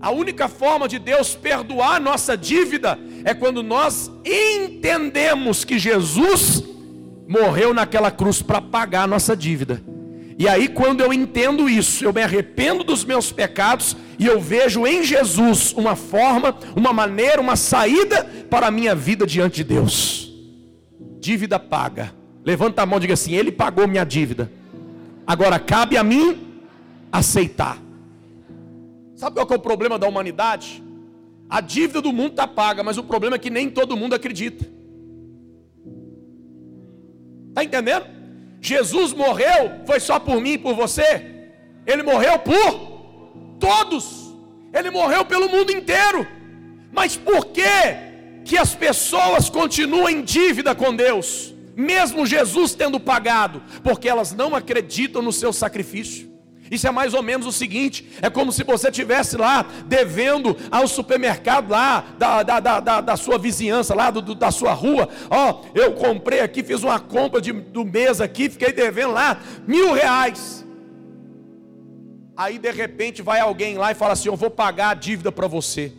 A 0.00 0.10
única 0.10 0.48
forma 0.48 0.88
de 0.88 0.98
Deus 0.98 1.34
perdoar 1.34 2.00
nossa 2.00 2.36
dívida 2.36 2.98
é 3.24 3.34
quando 3.34 3.62
nós 3.62 4.10
entendemos 4.24 5.64
que 5.64 5.78
Jesus 5.78 6.64
morreu 7.28 7.74
naquela 7.74 8.10
cruz 8.10 8.40
para 8.40 8.62
pagar 8.62 9.02
a 9.02 9.06
nossa 9.06 9.36
dívida. 9.36 9.82
E 10.38 10.48
aí, 10.48 10.68
quando 10.68 11.02
eu 11.02 11.12
entendo 11.12 11.68
isso, 11.68 12.02
eu 12.02 12.14
me 12.14 12.22
arrependo 12.22 12.82
dos 12.82 13.04
meus 13.04 13.30
pecados 13.30 13.94
e 14.18 14.26
eu 14.26 14.40
vejo 14.40 14.86
em 14.86 15.04
Jesus 15.04 15.74
uma 15.74 15.94
forma, 15.94 16.56
uma 16.74 16.94
maneira, 16.94 17.42
uma 17.42 17.56
saída 17.56 18.24
para 18.48 18.68
a 18.68 18.70
minha 18.70 18.94
vida 18.94 19.26
diante 19.26 19.56
de 19.56 19.64
Deus. 19.64 20.32
Dívida 21.20 21.58
paga. 21.58 22.14
Levanta 22.42 22.80
a 22.80 22.86
mão 22.86 22.96
e 22.96 23.02
diga 23.02 23.12
assim: 23.12 23.34
Ele 23.34 23.52
pagou 23.52 23.86
minha 23.86 24.02
dívida. 24.02 24.50
Agora 25.26 25.58
cabe 25.58 25.98
a 25.98 26.02
mim 26.02 26.38
aceitar. 27.12 27.76
Sabe 29.20 29.34
qual 29.36 29.46
é 29.50 29.54
o 29.54 29.58
problema 29.58 29.98
da 29.98 30.08
humanidade? 30.08 30.82
A 31.46 31.60
dívida 31.60 32.00
do 32.00 32.10
mundo 32.10 32.30
está 32.30 32.46
paga, 32.46 32.82
mas 32.82 32.96
o 32.96 33.04
problema 33.04 33.36
é 33.36 33.38
que 33.38 33.50
nem 33.50 33.68
todo 33.68 33.94
mundo 33.94 34.14
acredita. 34.14 34.64
Está 37.50 37.62
entendendo? 37.62 38.06
Jesus 38.62 39.12
morreu, 39.12 39.82
foi 39.84 40.00
só 40.00 40.18
por 40.18 40.40
mim 40.40 40.52
e 40.52 40.58
por 40.58 40.74
você. 40.74 41.50
Ele 41.86 42.02
morreu 42.02 42.38
por 42.38 43.58
todos. 43.58 44.34
Ele 44.72 44.90
morreu 44.90 45.22
pelo 45.26 45.50
mundo 45.50 45.70
inteiro. 45.70 46.26
Mas 46.90 47.14
por 47.14 47.48
que 47.48 48.42
que 48.42 48.56
as 48.56 48.74
pessoas 48.74 49.50
continuam 49.50 50.08
em 50.08 50.22
dívida 50.22 50.74
com 50.74 50.96
Deus? 50.96 51.54
Mesmo 51.76 52.24
Jesus 52.24 52.74
tendo 52.74 52.98
pagado, 52.98 53.62
porque 53.84 54.08
elas 54.08 54.32
não 54.32 54.56
acreditam 54.56 55.20
no 55.20 55.30
seu 55.30 55.52
sacrifício. 55.52 56.29
Isso 56.70 56.86
é 56.86 56.90
mais 56.90 57.12
ou 57.14 57.22
menos 57.22 57.46
o 57.46 57.52
seguinte: 57.52 58.08
é 58.22 58.30
como 58.30 58.52
se 58.52 58.62
você 58.62 58.92
tivesse 58.92 59.36
lá 59.36 59.66
devendo 59.86 60.56
ao 60.70 60.86
supermercado 60.86 61.70
lá 61.70 62.04
da, 62.16 62.42
da, 62.42 62.60
da, 62.60 63.00
da 63.00 63.16
sua 63.16 63.36
vizinhança, 63.38 63.94
lá 63.94 64.10
do, 64.10 64.34
da 64.34 64.50
sua 64.52 64.72
rua. 64.72 65.08
Ó, 65.28 65.64
eu 65.74 65.92
comprei 65.94 66.40
aqui, 66.40 66.62
fiz 66.62 66.82
uma 66.84 67.00
compra 67.00 67.40
de, 67.40 67.52
do 67.52 67.84
mês 67.84 68.20
aqui, 68.20 68.48
fiquei 68.48 68.72
devendo 68.72 69.12
lá 69.12 69.40
mil 69.66 69.92
reais. 69.92 70.64
Aí 72.36 72.56
de 72.56 72.70
repente 72.70 73.20
vai 73.20 73.40
alguém 73.40 73.76
lá 73.76 73.90
e 73.90 73.94
fala 73.96 74.12
assim: 74.12 74.28
Eu 74.28 74.36
vou 74.36 74.50
pagar 74.50 74.90
a 74.90 74.94
dívida 74.94 75.32
para 75.32 75.48
você. 75.48 75.92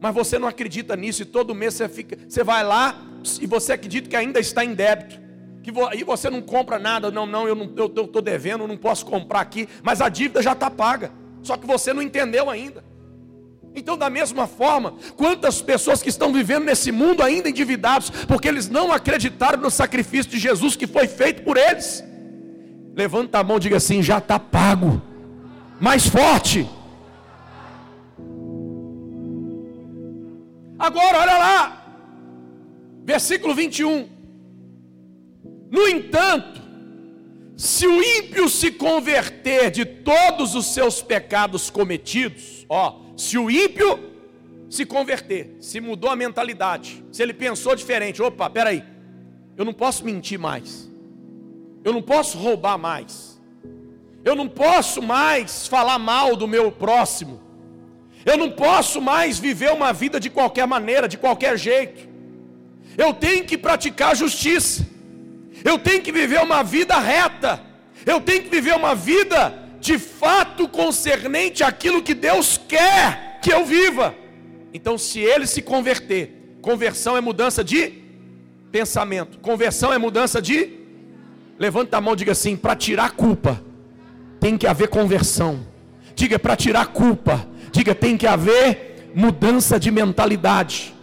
Mas 0.00 0.14
você 0.14 0.38
não 0.38 0.48
acredita 0.48 0.96
nisso 0.96 1.22
e 1.22 1.24
todo 1.24 1.54
mês 1.54 1.74
você 1.74 1.88
fica, 1.88 2.18
você 2.28 2.42
vai 2.42 2.64
lá 2.64 3.04
e 3.40 3.46
você 3.46 3.72
acredita 3.72 4.08
que 4.08 4.16
ainda 4.16 4.38
está 4.38 4.64
em 4.64 4.74
débito 4.74 5.27
que 5.70 5.80
aí 5.90 6.02
você 6.02 6.30
não 6.30 6.40
compra 6.40 6.78
nada, 6.78 7.10
não, 7.10 7.26
não, 7.26 7.46
eu 7.46 7.54
não 7.54 7.66
estou 7.66 8.22
devendo, 8.22 8.66
não 8.66 8.76
posso 8.76 9.04
comprar 9.04 9.40
aqui, 9.40 9.68
mas 9.82 10.00
a 10.00 10.08
dívida 10.08 10.42
já 10.42 10.52
está 10.52 10.70
paga, 10.70 11.12
só 11.42 11.56
que 11.56 11.66
você 11.66 11.92
não 11.92 12.02
entendeu 12.02 12.48
ainda. 12.48 12.84
Então, 13.74 13.96
da 13.96 14.10
mesma 14.10 14.46
forma, 14.46 14.94
quantas 15.16 15.62
pessoas 15.62 16.02
que 16.02 16.08
estão 16.08 16.32
vivendo 16.32 16.64
nesse 16.64 16.90
mundo 16.90 17.22
ainda 17.22 17.48
endividados, 17.48 18.10
porque 18.26 18.48
eles 18.48 18.68
não 18.68 18.90
acreditaram 18.90 19.60
no 19.60 19.70
sacrifício 19.70 20.32
de 20.32 20.38
Jesus 20.38 20.74
que 20.74 20.86
foi 20.86 21.06
feito 21.06 21.42
por 21.42 21.56
eles. 21.56 22.02
Levanta 22.96 23.38
a 23.38 23.44
mão 23.44 23.58
e 23.58 23.60
diga 23.60 23.76
assim: 23.76 24.02
já 24.02 24.18
está 24.18 24.38
pago. 24.38 25.00
Mais 25.78 26.08
forte. 26.08 26.68
Agora, 30.76 31.18
olha 31.20 31.38
lá, 31.38 31.86
versículo 33.04 33.54
21. 33.54 34.17
No 35.70 35.86
entanto, 35.86 36.60
se 37.56 37.86
o 37.86 38.02
ímpio 38.02 38.48
se 38.48 38.70
converter 38.70 39.70
de 39.70 39.84
todos 39.84 40.54
os 40.54 40.66
seus 40.66 41.02
pecados 41.02 41.68
cometidos, 41.70 42.64
ó, 42.68 43.00
se 43.16 43.36
o 43.36 43.50
ímpio 43.50 43.98
se 44.70 44.86
converter, 44.86 45.56
se 45.60 45.80
mudou 45.80 46.10
a 46.10 46.16
mentalidade, 46.16 47.04
se 47.10 47.22
ele 47.22 47.34
pensou 47.34 47.74
diferente, 47.74 48.22
opa, 48.22 48.48
peraí, 48.48 48.84
eu 49.56 49.64
não 49.64 49.72
posso 49.72 50.04
mentir 50.04 50.38
mais, 50.38 50.88
eu 51.84 51.92
não 51.92 52.00
posso 52.00 52.38
roubar 52.38 52.78
mais, 52.78 53.40
eu 54.24 54.36
não 54.36 54.48
posso 54.48 55.02
mais 55.02 55.66
falar 55.66 55.98
mal 55.98 56.36
do 56.36 56.46
meu 56.46 56.70
próximo, 56.70 57.40
eu 58.24 58.36
não 58.36 58.50
posso 58.50 59.00
mais 59.00 59.38
viver 59.38 59.72
uma 59.72 59.92
vida 59.92 60.20
de 60.20 60.30
qualquer 60.30 60.66
maneira, 60.66 61.08
de 61.08 61.18
qualquer 61.18 61.58
jeito, 61.58 62.08
eu 62.96 63.12
tenho 63.14 63.44
que 63.44 63.56
praticar 63.56 64.14
justiça. 64.14 64.97
Eu 65.68 65.78
tenho 65.78 66.00
que 66.00 66.10
viver 66.10 66.40
uma 66.40 66.62
vida 66.62 66.98
reta. 66.98 67.60
Eu 68.06 68.20
tenho 68.20 68.42
que 68.42 68.48
viver 68.48 68.74
uma 68.74 68.94
vida 68.94 69.54
de 69.78 69.98
fato 69.98 70.66
concernente 70.66 71.62
àquilo 71.62 72.02
que 72.02 72.14
Deus 72.14 72.58
quer 72.66 73.38
que 73.42 73.52
eu 73.52 73.66
viva. 73.66 74.14
Então, 74.72 74.96
se 74.96 75.20
ele 75.20 75.46
se 75.46 75.60
converter, 75.60 76.58
conversão 76.62 77.16
é 77.16 77.20
mudança 77.20 77.62
de 77.62 77.92
pensamento, 78.72 79.38
conversão 79.40 79.92
é 79.92 79.98
mudança 79.98 80.40
de. 80.40 80.78
Levanta 81.58 81.98
a 81.98 82.00
mão 82.00 82.14
e 82.14 82.16
diga 82.16 82.32
assim: 82.32 82.56
para 82.56 82.74
tirar 82.74 83.10
culpa, 83.12 83.62
tem 84.40 84.56
que 84.56 84.66
haver 84.66 84.88
conversão. 84.88 85.66
Diga 86.14 86.38
para 86.38 86.56
tirar 86.56 86.86
culpa, 86.86 87.46
diga 87.70 87.94
tem 87.94 88.16
que 88.16 88.26
haver 88.26 89.10
mudança 89.14 89.78
de 89.78 89.90
mentalidade. 89.90 90.94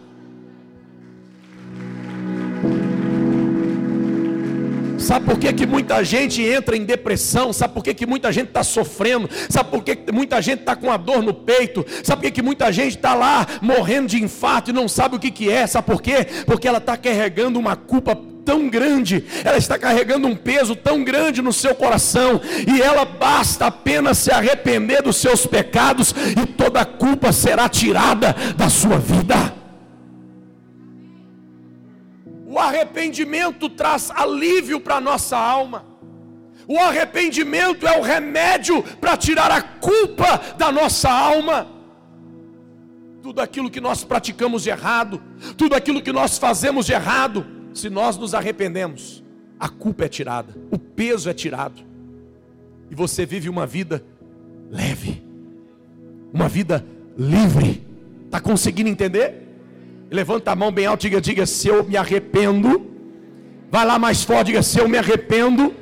Sabe 5.05 5.23
por 5.23 5.37
que, 5.37 5.53
que 5.53 5.67
muita 5.67 6.03
gente 6.03 6.41
entra 6.41 6.75
em 6.75 6.83
depressão? 6.83 7.53
Sabe 7.53 7.75
por 7.75 7.83
que, 7.83 7.93
que 7.93 8.07
muita 8.07 8.31
gente 8.31 8.47
está 8.47 8.63
sofrendo? 8.63 9.29
Sabe 9.47 9.69
por 9.69 9.83
que, 9.83 9.95
que 9.95 10.11
muita 10.11 10.41
gente 10.41 10.61
está 10.61 10.75
com 10.75 10.91
a 10.91 10.97
dor 10.97 11.21
no 11.21 11.31
peito? 11.31 11.85
Sabe 12.03 12.23
por 12.23 12.25
que, 12.25 12.31
que 12.31 12.41
muita 12.41 12.71
gente 12.71 12.95
está 12.95 13.13
lá 13.13 13.45
morrendo 13.61 14.07
de 14.07 14.23
infarto 14.23 14.71
e 14.71 14.73
não 14.73 14.87
sabe 14.87 15.15
o 15.15 15.19
que, 15.19 15.29
que 15.29 15.47
é? 15.47 15.67
Sabe 15.67 15.85
por 15.85 16.01
quê? 16.01 16.25
Porque 16.47 16.67
ela 16.67 16.79
está 16.79 16.97
carregando 16.97 17.59
uma 17.59 17.75
culpa 17.75 18.17
tão 18.43 18.67
grande, 18.67 19.23
ela 19.43 19.57
está 19.57 19.77
carregando 19.77 20.27
um 20.27 20.35
peso 20.35 20.75
tão 20.75 21.03
grande 21.03 21.39
no 21.39 21.53
seu 21.53 21.75
coração, 21.75 22.41
e 22.67 22.81
ela 22.81 23.05
basta 23.05 23.67
apenas 23.67 24.19
se 24.19 24.31
arrepender 24.31 25.03
dos 25.03 25.17
seus 25.17 25.45
pecados, 25.45 26.15
e 26.41 26.47
toda 26.47 26.81
a 26.81 26.85
culpa 26.85 27.31
será 27.31 27.69
tirada 27.69 28.35
da 28.55 28.69
sua 28.69 28.97
vida. 28.97 29.64
O 32.55 32.57
arrependimento 32.57 33.69
traz 33.69 34.09
alívio 34.09 34.79
para 34.79 34.95
a 34.95 35.01
nossa 35.01 35.37
alma. 35.37 35.85
O 36.65 36.79
arrependimento 36.79 37.85
é 37.85 37.99
o 37.99 38.01
remédio 38.01 38.81
para 39.01 39.17
tirar 39.17 39.51
a 39.51 39.61
culpa 39.61 40.37
da 40.57 40.71
nossa 40.71 41.11
alma. 41.11 41.67
Tudo 43.21 43.41
aquilo 43.41 43.69
que 43.69 43.81
nós 43.81 44.05
praticamos 44.05 44.63
de 44.63 44.69
errado, 44.69 45.21
tudo 45.57 45.75
aquilo 45.75 46.01
que 46.01 46.13
nós 46.13 46.37
fazemos 46.37 46.85
de 46.85 46.93
errado, 46.93 47.45
se 47.73 47.89
nós 47.89 48.15
nos 48.15 48.33
arrependemos, 48.33 49.21
a 49.59 49.67
culpa 49.67 50.05
é 50.05 50.07
tirada, 50.07 50.55
o 50.71 50.79
peso 50.79 51.29
é 51.29 51.33
tirado, 51.33 51.83
e 52.89 52.95
você 52.95 53.25
vive 53.25 53.49
uma 53.49 53.67
vida 53.67 54.01
leve, 54.71 55.21
uma 56.33 56.47
vida 56.47 56.85
livre. 57.17 57.85
Está 58.27 58.39
conseguindo 58.39 58.89
entender? 58.89 59.44
Levanta 60.11 60.51
a 60.51 60.55
mão 60.55 60.71
bem 60.71 60.85
alto 60.85 61.01
diga, 61.01 61.19
diga, 61.19 61.45
se 61.45 61.67
eu 61.67 61.83
me 61.83 61.97
arrependo. 61.97 62.91
Vai 63.71 63.85
lá 63.85 63.97
mais 63.97 64.23
forte, 64.23 64.47
diga, 64.47 64.61
se 64.61 64.79
eu 64.79 64.87
me 64.87 64.97
arrependo, 64.97 65.73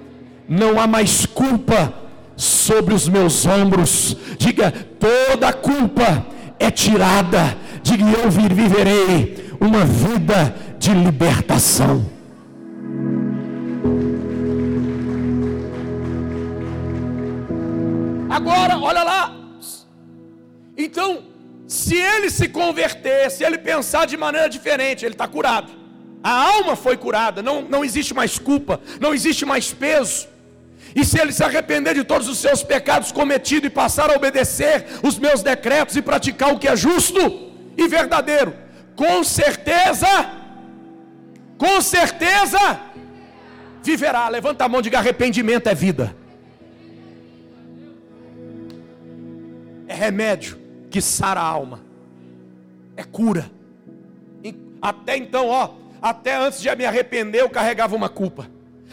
não 0.47 0.79
há 0.79 0.87
mais 0.87 1.25
culpa 1.25 1.93
sobre 2.35 2.93
os 2.93 3.07
meus 3.07 3.45
ombros. 3.45 4.17
Diga, 4.37 4.71
toda 4.71 5.53
culpa 5.53 6.25
é 6.59 6.71
tirada. 6.71 7.57
Diga, 7.83 8.05
eu 8.05 8.31
viverei 8.31 9.51
uma 9.59 9.85
vida 9.85 10.55
de 10.79 10.93
libertação. 10.93 12.05
Agora, 18.29 18.77
olha 18.79 19.03
lá. 19.03 19.35
Então, 20.75 21.32
se 21.73 21.95
ele 21.95 22.29
se 22.29 22.47
converter, 22.47 23.31
se 23.31 23.43
ele 23.43 23.57
pensar 23.57 24.05
de 24.05 24.15
maneira 24.15 24.47
diferente, 24.47 25.03
ele 25.03 25.15
está 25.15 25.27
curado. 25.27 25.71
A 26.23 26.29
alma 26.29 26.75
foi 26.75 26.95
curada, 26.95 27.41
não, 27.41 27.63
não 27.63 27.83
existe 27.83 28.13
mais 28.13 28.37
culpa, 28.37 28.79
não 29.01 29.11
existe 29.11 29.43
mais 29.43 29.73
peso. 29.73 30.27
E 30.95 31.03
se 31.03 31.19
ele 31.19 31.33
se 31.33 31.43
arrepender 31.43 31.95
de 31.95 32.03
todos 32.03 32.27
os 32.27 32.37
seus 32.37 32.61
pecados 32.61 33.11
cometidos 33.11 33.65
e 33.65 33.71
passar 33.71 34.11
a 34.11 34.15
obedecer 34.15 34.85
os 35.01 35.17
meus 35.17 35.41
decretos 35.41 35.95
e 35.95 36.01
praticar 36.03 36.53
o 36.53 36.59
que 36.59 36.67
é 36.67 36.75
justo 36.75 37.51
e 37.75 37.87
verdadeiro, 37.87 38.53
com 38.95 39.23
certeza, 39.23 40.07
com 41.57 41.81
certeza, 41.81 42.79
viverá. 43.81 44.29
Levanta 44.29 44.63
a 44.63 44.69
mão 44.69 44.79
diga: 44.79 44.99
arrependimento 44.99 45.65
é 45.65 45.73
vida, 45.73 46.15
é 49.87 49.95
remédio 49.95 50.62
que 50.93 51.01
sara 51.01 51.41
a 51.41 51.43
alma, 51.43 51.79
é 52.95 53.03
cura. 53.03 53.49
Até 54.79 55.17
então, 55.17 55.47
ó, 55.47 55.71
até 55.99 56.35
antes 56.35 56.61
de 56.61 56.75
me 56.75 56.85
arrepender, 56.85 57.41
eu 57.41 57.49
carregava 57.49 57.95
uma 57.95 58.09
culpa. 58.09 58.47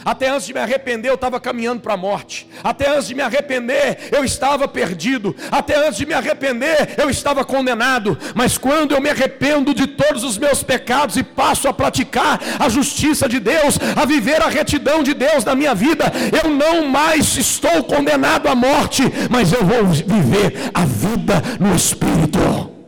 Até 0.04 0.28
antes 0.28 0.46
de 0.46 0.54
me 0.54 0.60
arrepender, 0.60 1.08
eu 1.08 1.14
estava 1.14 1.38
caminhando 1.38 1.80
para 1.80 1.94
a 1.94 1.96
morte. 1.96 2.48
Até 2.62 2.90
antes 2.90 3.08
de 3.08 3.14
me 3.14 3.22
arrepender, 3.22 4.08
eu 4.12 4.24
estava 4.24 4.66
perdido. 4.66 5.34
Até 5.50 5.76
antes 5.76 5.98
de 5.98 6.06
me 6.06 6.14
arrepender, 6.14 6.94
eu 6.96 7.10
estava 7.10 7.44
condenado. 7.44 8.18
Mas 8.34 8.56
quando 8.56 8.92
eu 8.92 9.00
me 9.00 9.10
arrependo 9.10 9.74
de 9.74 9.86
todos 9.86 10.24
os 10.24 10.38
meus 10.38 10.62
pecados 10.62 11.16
e 11.16 11.22
passo 11.22 11.68
a 11.68 11.72
praticar 11.72 12.40
a 12.58 12.68
justiça 12.68 13.28
de 13.28 13.38
Deus, 13.38 13.78
a 13.96 14.04
viver 14.04 14.42
a 14.42 14.48
retidão 14.48 15.02
de 15.02 15.14
Deus 15.14 15.44
na 15.44 15.54
minha 15.54 15.74
vida, 15.74 16.12
eu 16.42 16.50
não 16.50 16.86
mais 16.86 17.36
estou 17.36 17.84
condenado 17.84 18.48
à 18.48 18.54
morte, 18.54 19.02
mas 19.28 19.52
eu 19.52 19.64
vou 19.64 19.86
viver 19.86 20.70
a 20.72 20.84
vida 20.84 21.42
no 21.58 21.74
Espírito. 21.74 22.79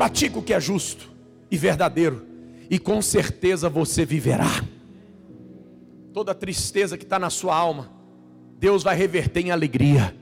Pratica 0.00 0.38
o 0.38 0.42
que 0.42 0.54
é 0.54 0.58
justo 0.58 1.10
e 1.50 1.58
verdadeiro, 1.58 2.24
e 2.70 2.78
com 2.78 3.02
certeza 3.02 3.68
você 3.68 4.02
viverá. 4.02 4.64
Toda 6.14 6.34
tristeza 6.34 6.96
que 6.96 7.04
está 7.04 7.18
na 7.18 7.28
sua 7.28 7.54
alma, 7.54 7.90
Deus 8.58 8.82
vai 8.82 8.96
reverter 8.96 9.40
em 9.40 9.50
alegria. 9.50 10.16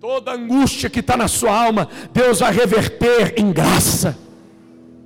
Toda 0.00 0.30
angústia 0.30 0.88
que 0.88 1.00
está 1.00 1.16
na 1.16 1.26
sua 1.26 1.60
alma, 1.60 1.88
Deus 2.12 2.38
vai 2.38 2.52
reverter 2.52 3.34
em 3.36 3.50
graça. 3.50 4.16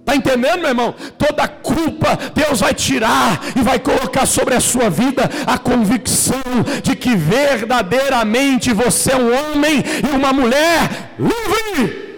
Está 0.01 0.14
entendendo, 0.14 0.61
meu 0.61 0.68
irmão? 0.68 0.94
Toda 1.16 1.49
culpa 1.49 2.14
Deus 2.35 2.61
vai 2.61 2.75
tirar 2.75 3.40
e 3.59 3.62
vai 3.62 3.79
colocar 3.79 4.27
sobre 4.27 4.55
a 4.55 4.61
sua 4.61 4.90
vida 4.90 5.23
a 5.46 5.57
convicção 5.57 6.42
de 6.83 6.94
que 6.94 7.16
verdadeiramente 7.16 8.70
você 8.70 9.12
é 9.12 9.16
um 9.16 9.33
homem 9.33 9.83
e 10.07 10.14
uma 10.14 10.31
mulher 10.31 11.14
livre. 11.18 12.10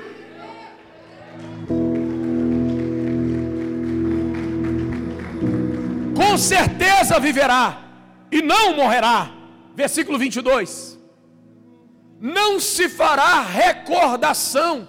Com 6.33 6.39
certeza 6.39 7.21
viverá 7.21 7.85
e 8.31 8.41
não 8.41 8.75
morrerá. 8.75 9.31
Versículo 9.75 10.19
22. 10.19 10.99
Não 12.19 12.59
se 12.59 12.89
fará 12.89 13.43
recordação 13.43 14.89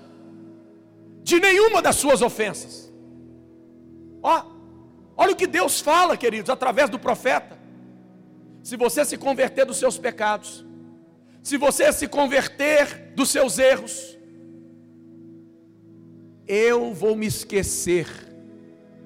de 1.21 1.41
nenhuma 1.41 1.81
das 1.81 1.97
suas 1.97 2.21
ofensas. 2.21 2.89
Ó, 4.21 4.45
olha 5.17 5.33
o 5.33 5.35
que 5.35 5.45
Deus 5.45 5.81
fala, 5.81 6.15
queridos, 6.15 6.49
através 6.49 6.89
do 6.89 6.97
profeta. 6.97 7.59
Se 8.63 8.77
você 8.77 9.03
se 9.03 9.17
converter 9.17 9.65
dos 9.65 9.75
seus 9.75 9.97
pecados, 9.97 10.65
se 11.41 11.57
você 11.57 11.91
se 11.91 12.07
converter 12.07 13.11
dos 13.15 13.29
seus 13.29 13.59
erros, 13.59 14.17
eu 16.47 16.93
vou 16.93 17.17
me 17.17 17.25
esquecer 17.25 18.32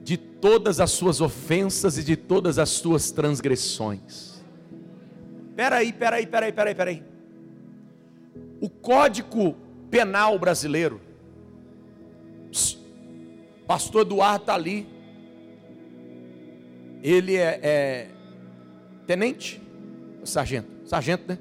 de 0.08 0.16
todas 0.16 0.80
as 0.80 0.92
suas 0.92 1.20
ofensas 1.20 1.98
e 1.98 2.04
de 2.04 2.16
todas 2.16 2.58
as 2.58 2.70
suas 2.70 3.12
transgressões. 3.12 4.42
Peraí, 5.54 5.92
peraí, 5.92 6.26
peraí, 6.26 6.54
peraí, 6.54 6.76
peraí. 6.76 7.04
O 8.62 8.70
Código 8.70 9.58
Penal 9.92 10.40
brasileiro, 10.40 11.02
Pastor 13.68 14.04
Eduardo 14.04 14.44
está 14.44 14.54
ali. 14.54 14.88
Ele 17.04 17.36
é, 17.36 17.60
é 17.62 18.08
tenente, 19.06 19.62
sargento, 20.24 20.88
sargento, 20.88 21.26
né? 21.28 21.38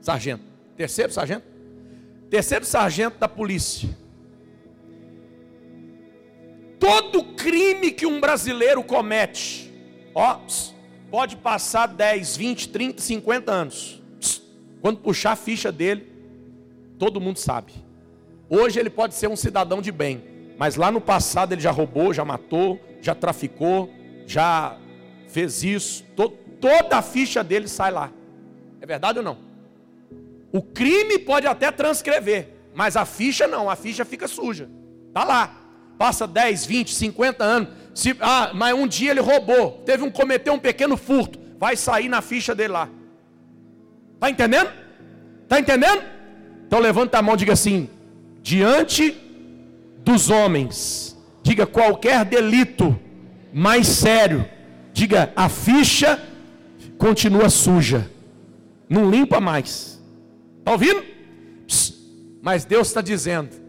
Sargento, 0.00 0.44
terceiro 0.74 1.12
sargento, 1.12 1.44
terceiro 2.30 2.64
sargento 2.64 3.18
da 3.18 3.28
polícia 3.28 4.05
todo 6.86 7.24
crime 7.34 7.90
que 7.90 8.06
um 8.06 8.20
brasileiro 8.20 8.82
comete, 8.82 9.72
ó, 10.14 10.38
pode 11.10 11.36
passar 11.36 11.88
10, 11.88 12.36
20, 12.36 12.68
30, 12.68 13.02
50 13.02 13.52
anos. 13.52 14.02
Quando 14.80 15.00
puxar 15.00 15.32
a 15.32 15.36
ficha 15.36 15.72
dele, 15.72 16.12
todo 16.96 17.20
mundo 17.20 17.38
sabe. 17.38 17.72
Hoje 18.48 18.78
ele 18.78 18.88
pode 18.88 19.16
ser 19.16 19.28
um 19.28 19.34
cidadão 19.34 19.82
de 19.82 19.90
bem, 19.90 20.22
mas 20.56 20.76
lá 20.76 20.92
no 20.92 21.00
passado 21.00 21.52
ele 21.52 21.60
já 21.60 21.72
roubou, 21.72 22.14
já 22.14 22.24
matou, 22.24 22.80
já 23.00 23.14
traficou, 23.14 23.92
já 24.24 24.78
fez 25.26 25.64
isso. 25.64 26.04
To 26.14 26.28
toda 26.60 26.98
a 26.98 27.02
ficha 27.02 27.42
dele 27.42 27.66
sai 27.66 27.90
lá. 27.90 28.12
É 28.80 28.86
verdade 28.86 29.18
ou 29.18 29.24
não? 29.24 29.38
O 30.52 30.62
crime 30.62 31.18
pode 31.18 31.48
até 31.48 31.72
transcrever, 31.72 32.48
mas 32.72 32.96
a 32.96 33.04
ficha 33.04 33.48
não, 33.48 33.68
a 33.68 33.74
ficha 33.74 34.04
fica 34.04 34.28
suja. 34.28 34.70
Tá 35.12 35.24
lá 35.24 35.65
passa 35.98 36.26
10, 36.26 36.66
20, 36.66 36.94
50 36.94 37.44
anos, 37.44 37.68
Se, 37.94 38.14
ah, 38.20 38.50
mas 38.54 38.74
um 38.74 38.86
dia 38.86 39.10
ele 39.10 39.20
roubou, 39.20 39.82
teve 39.86 40.04
um 40.04 40.10
cometeu 40.10 40.52
um 40.52 40.58
pequeno 40.58 40.96
furto, 40.96 41.38
vai 41.58 41.76
sair 41.76 42.08
na 42.08 42.20
ficha 42.20 42.54
dele 42.54 42.72
lá. 42.72 42.88
Tá 44.20 44.30
entendendo? 44.30 44.70
Tá 45.48 45.58
entendendo? 45.58 46.02
Então 46.66 46.78
levanta 46.78 47.18
a 47.18 47.22
mão 47.22 47.36
diga 47.36 47.54
assim: 47.54 47.88
diante 48.42 49.16
dos 50.04 50.28
homens, 50.28 51.16
diga 51.42 51.66
qualquer 51.66 52.24
delito 52.24 52.98
mais 53.52 53.86
sério, 53.86 54.44
diga 54.92 55.32
a 55.34 55.48
ficha 55.48 56.22
continua 56.98 57.48
suja, 57.48 58.10
não 58.88 59.10
limpa 59.10 59.40
mais. 59.40 60.02
Está 60.58 60.72
ouvindo? 60.72 61.02
Psst. 61.66 61.94
Mas 62.42 62.64
Deus 62.64 62.88
está 62.88 63.00
dizendo 63.00 63.65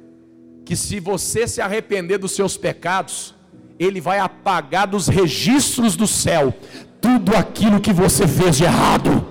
que 0.68 0.76
se 0.76 1.00
você 1.00 1.48
se 1.48 1.62
arrepender 1.62 2.18
dos 2.18 2.34
seus 2.34 2.58
pecados, 2.58 3.34
Ele 3.80 4.02
vai 4.02 4.20
apagar 4.20 4.86
dos 4.86 5.08
registros 5.08 5.96
do 5.96 6.06
céu 6.06 6.54
tudo 7.00 7.34
aquilo 7.38 7.80
que 7.80 7.94
você 7.94 8.28
fez 8.28 8.58
de 8.58 8.66
errado. 8.66 9.26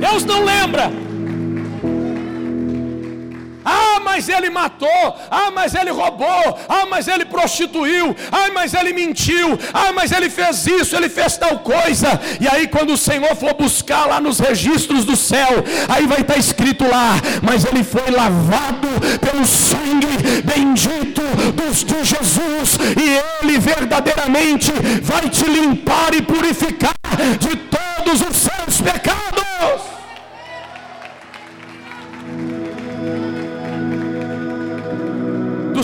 Deus 0.00 0.24
não 0.24 0.44
lembra. 0.46 1.03
Mas 4.14 4.28
ele 4.28 4.48
matou. 4.48 5.16
Ah, 5.28 5.50
mas 5.50 5.74
ele 5.74 5.90
roubou. 5.90 6.58
Ah, 6.68 6.86
mas 6.88 7.08
ele 7.08 7.24
prostituiu. 7.24 8.14
Ah, 8.30 8.48
mas 8.54 8.72
ele 8.72 8.92
mentiu. 8.92 9.58
Ah, 9.72 9.92
mas 9.92 10.12
ele 10.12 10.30
fez 10.30 10.66
isso, 10.66 10.94
ele 10.94 11.08
fez 11.08 11.36
tal 11.36 11.58
coisa. 11.58 12.20
E 12.40 12.46
aí, 12.46 12.68
quando 12.68 12.92
o 12.92 12.96
Senhor 12.96 13.34
for 13.34 13.54
buscar 13.54 14.06
lá 14.06 14.20
nos 14.20 14.38
registros 14.38 15.04
do 15.04 15.16
céu, 15.16 15.64
aí 15.88 16.06
vai 16.06 16.20
estar 16.20 16.38
escrito 16.38 16.86
lá: 16.88 17.16
Mas 17.42 17.64
ele 17.64 17.82
foi 17.82 18.08
lavado 18.10 18.88
pelo 19.20 19.44
sangue 19.44 20.06
bendito 20.44 21.22
de 21.84 22.04
Jesus, 22.04 22.78
e 23.02 23.44
ele 23.44 23.58
verdadeiramente 23.58 24.70
vai 25.02 25.28
te 25.28 25.44
limpar 25.44 26.14
e 26.14 26.22
purificar 26.22 26.94
de 27.40 27.56
todos 27.56 28.20
os 28.20 28.36
seus 28.36 28.80
pecados. 28.80 29.93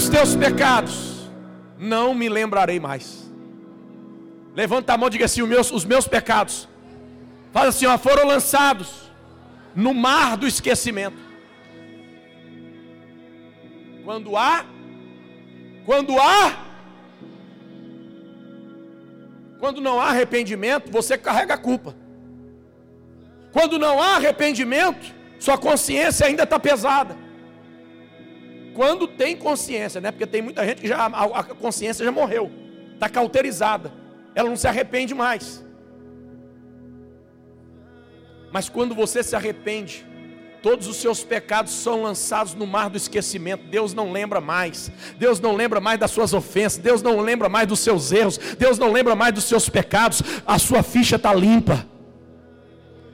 Dos 0.01 0.09
teus 0.09 0.35
pecados, 0.35 1.29
não 1.79 2.15
me 2.15 2.27
lembrarei 2.27 2.81
mais. 2.81 3.31
Levanta 4.55 4.95
a 4.95 4.97
mão 4.97 5.09
e 5.09 5.11
diga 5.11 5.27
assim: 5.27 5.43
os 5.43 5.49
meus, 5.49 5.71
os 5.71 5.85
meus 5.85 6.09
pecados, 6.09 6.67
fala 7.53 7.69
assim, 7.69 7.85
ó, 7.85 7.99
foram 7.99 8.27
lançados 8.27 9.11
no 9.75 9.93
mar 9.93 10.39
do 10.39 10.47
esquecimento. 10.47 11.19
Quando 14.03 14.39
há, 14.39 14.65
quando 15.85 16.19
há, 16.19 16.65
quando 19.59 19.83
não 19.83 20.01
há 20.01 20.09
arrependimento, 20.09 20.91
você 20.91 21.19
carrega 21.19 21.55
a 21.55 21.59
culpa. 21.59 21.95
Quando 23.53 23.79
não 23.79 24.01
há 24.01 24.17
arrependimento, 24.17 25.15
sua 25.39 25.59
consciência 25.59 26.27
ainda 26.27 26.45
está 26.45 26.59
pesada. 26.59 27.15
Quando 28.81 29.07
tem 29.07 29.37
consciência, 29.37 30.01
né? 30.01 30.11
Porque 30.11 30.27
tem 30.27 30.40
muita 30.40 30.64
gente 30.64 30.81
que 30.81 30.88
já 30.88 31.05
a, 31.05 31.45
consciência 31.45 32.03
já 32.03 32.11
morreu, 32.11 32.51
está 32.95 33.11
cauterizada, 33.11 33.93
ela 34.35 34.49
não 34.49 34.57
se 34.57 34.66
arrepende 34.66 35.12
mais. 35.14 35.62
Mas 38.51 38.71
quando 38.71 38.95
você 38.95 39.23
se 39.23 39.37
arrepende, 39.37 40.07
todos 40.62 40.87
os 40.87 40.97
seus 40.97 41.23
pecados 41.23 41.75
são 41.75 42.05
lançados 42.05 42.55
no 42.55 42.66
mar 42.66 42.88
do 42.88 42.97
esquecimento. 42.97 43.64
Deus 43.66 43.93
não 43.93 44.11
lembra 44.11 44.40
mais. 44.40 44.90
Deus 45.19 45.38
não 45.40 45.55
lembra 45.55 45.79
mais 45.79 46.01
das 46.01 46.11
suas 46.11 46.33
ofensas. 46.33 46.79
Deus 46.79 47.03
não 47.03 47.21
lembra 47.21 47.51
mais 47.51 47.69
dos 47.69 47.81
seus 47.81 48.11
erros. 48.11 48.38
Deus 48.59 48.79
não 48.79 48.90
lembra 48.90 49.14
mais 49.14 49.35
dos 49.35 49.45
seus 49.45 49.69
pecados. 49.69 50.23
A 50.47 50.59
sua 50.59 50.83
ficha 50.83 51.16
está 51.16 51.35
limpa. 51.35 51.87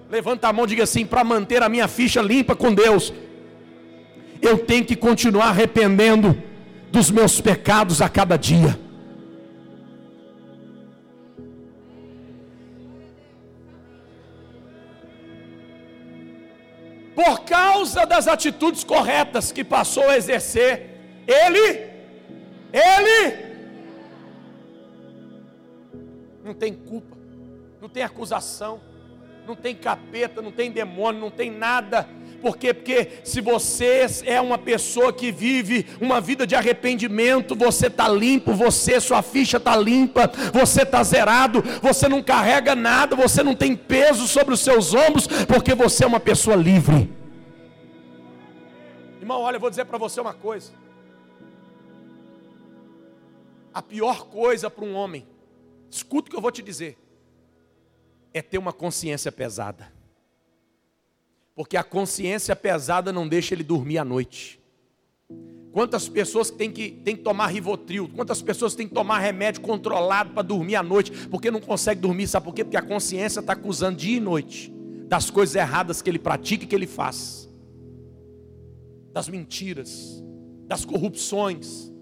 Levanta 0.08 0.46
a 0.46 0.52
mão 0.52 0.64
e 0.64 0.68
diga 0.68 0.84
assim: 0.84 1.04
para 1.04 1.24
manter 1.24 1.60
a 1.60 1.68
minha 1.68 1.88
ficha 1.88 2.22
limpa 2.22 2.54
com 2.54 2.72
Deus, 2.72 3.12
eu 4.46 4.58
tenho 4.58 4.84
que 4.84 4.94
continuar 4.94 5.48
arrependendo 5.48 6.40
dos 6.90 7.10
meus 7.10 7.40
pecados 7.40 8.00
a 8.00 8.08
cada 8.08 8.36
dia. 8.36 8.78
Por 17.14 17.40
causa 17.40 18.04
das 18.06 18.28
atitudes 18.28 18.84
corretas 18.84 19.50
que 19.50 19.64
passou 19.64 20.08
a 20.08 20.16
exercer, 20.16 20.90
ele, 21.26 21.90
ele, 22.72 23.46
não 26.44 26.54
tem 26.54 26.74
culpa, 26.74 27.16
não 27.80 27.88
tem 27.88 28.02
acusação, 28.02 28.80
não 29.46 29.56
tem 29.56 29.74
capeta, 29.74 30.42
não 30.42 30.52
tem 30.52 30.70
demônio, 30.70 31.20
não 31.20 31.30
tem 31.30 31.50
nada 31.50 32.08
por 32.46 32.56
quê? 32.56 32.72
Porque 32.72 33.08
se 33.24 33.40
você 33.40 34.06
é 34.24 34.40
uma 34.40 34.56
pessoa 34.56 35.12
que 35.12 35.32
vive 35.32 35.84
uma 36.00 36.20
vida 36.20 36.46
de 36.46 36.54
arrependimento, 36.54 37.56
você 37.56 37.88
está 37.88 38.08
limpo, 38.08 38.54
você, 38.54 39.00
sua 39.00 39.20
ficha 39.20 39.56
está 39.56 39.76
limpa, 39.76 40.30
você 40.52 40.82
está 40.82 41.02
zerado, 41.02 41.60
você 41.82 42.08
não 42.08 42.22
carrega 42.22 42.76
nada, 42.76 43.16
você 43.16 43.42
não 43.42 43.52
tem 43.52 43.74
peso 43.74 44.28
sobre 44.28 44.54
os 44.54 44.60
seus 44.60 44.94
ombros, 44.94 45.26
porque 45.26 45.74
você 45.74 46.04
é 46.04 46.06
uma 46.06 46.20
pessoa 46.20 46.54
livre. 46.54 47.12
Irmão, 49.20 49.40
olha, 49.40 49.56
eu 49.56 49.60
vou 49.60 49.68
dizer 49.68 49.84
para 49.86 49.98
você 49.98 50.20
uma 50.20 50.34
coisa. 50.34 50.70
A 53.74 53.82
pior 53.82 54.26
coisa 54.28 54.70
para 54.70 54.84
um 54.84 54.94
homem, 54.94 55.26
escuta 55.90 56.28
o 56.28 56.30
que 56.30 56.36
eu 56.36 56.40
vou 56.40 56.52
te 56.52 56.62
dizer, 56.62 56.96
é 58.32 58.40
ter 58.40 58.56
uma 58.56 58.72
consciência 58.72 59.32
pesada. 59.32 59.95
Porque 61.56 61.76
a 61.76 61.82
consciência 61.82 62.54
pesada 62.54 63.12
não 63.12 63.26
deixa 63.26 63.54
ele 63.54 63.64
dormir 63.64 63.98
à 63.98 64.04
noite. 64.04 64.60
Quantas 65.72 66.08
pessoas 66.08 66.50
têm 66.50 66.70
que, 66.70 66.90
têm 66.90 67.16
que 67.16 67.22
tomar 67.22 67.48
Rivotril? 67.48 68.08
Quantas 68.14 68.40
pessoas 68.40 68.74
têm 68.74 68.86
que 68.86 68.94
tomar 68.94 69.18
remédio 69.18 69.60
controlado 69.62 70.30
para 70.32 70.42
dormir 70.42 70.76
à 70.76 70.82
noite? 70.82 71.10
Porque 71.28 71.50
não 71.50 71.60
consegue 71.60 72.00
dormir, 72.00 72.28
sabe 72.28 72.44
por 72.44 72.54
quê? 72.54 72.62
Porque 72.62 72.76
a 72.76 72.82
consciência 72.82 73.40
está 73.40 73.54
acusando 73.54 73.96
dia 73.98 74.18
e 74.18 74.20
noite 74.20 74.72
das 75.08 75.30
coisas 75.30 75.54
erradas 75.54 76.02
que 76.02 76.10
ele 76.10 76.18
pratica 76.18 76.64
e 76.64 76.66
que 76.66 76.74
ele 76.74 76.86
faz, 76.86 77.48
das 79.12 79.28
mentiras, 79.28 80.22
das 80.66 80.84
corrupções, 80.84 81.92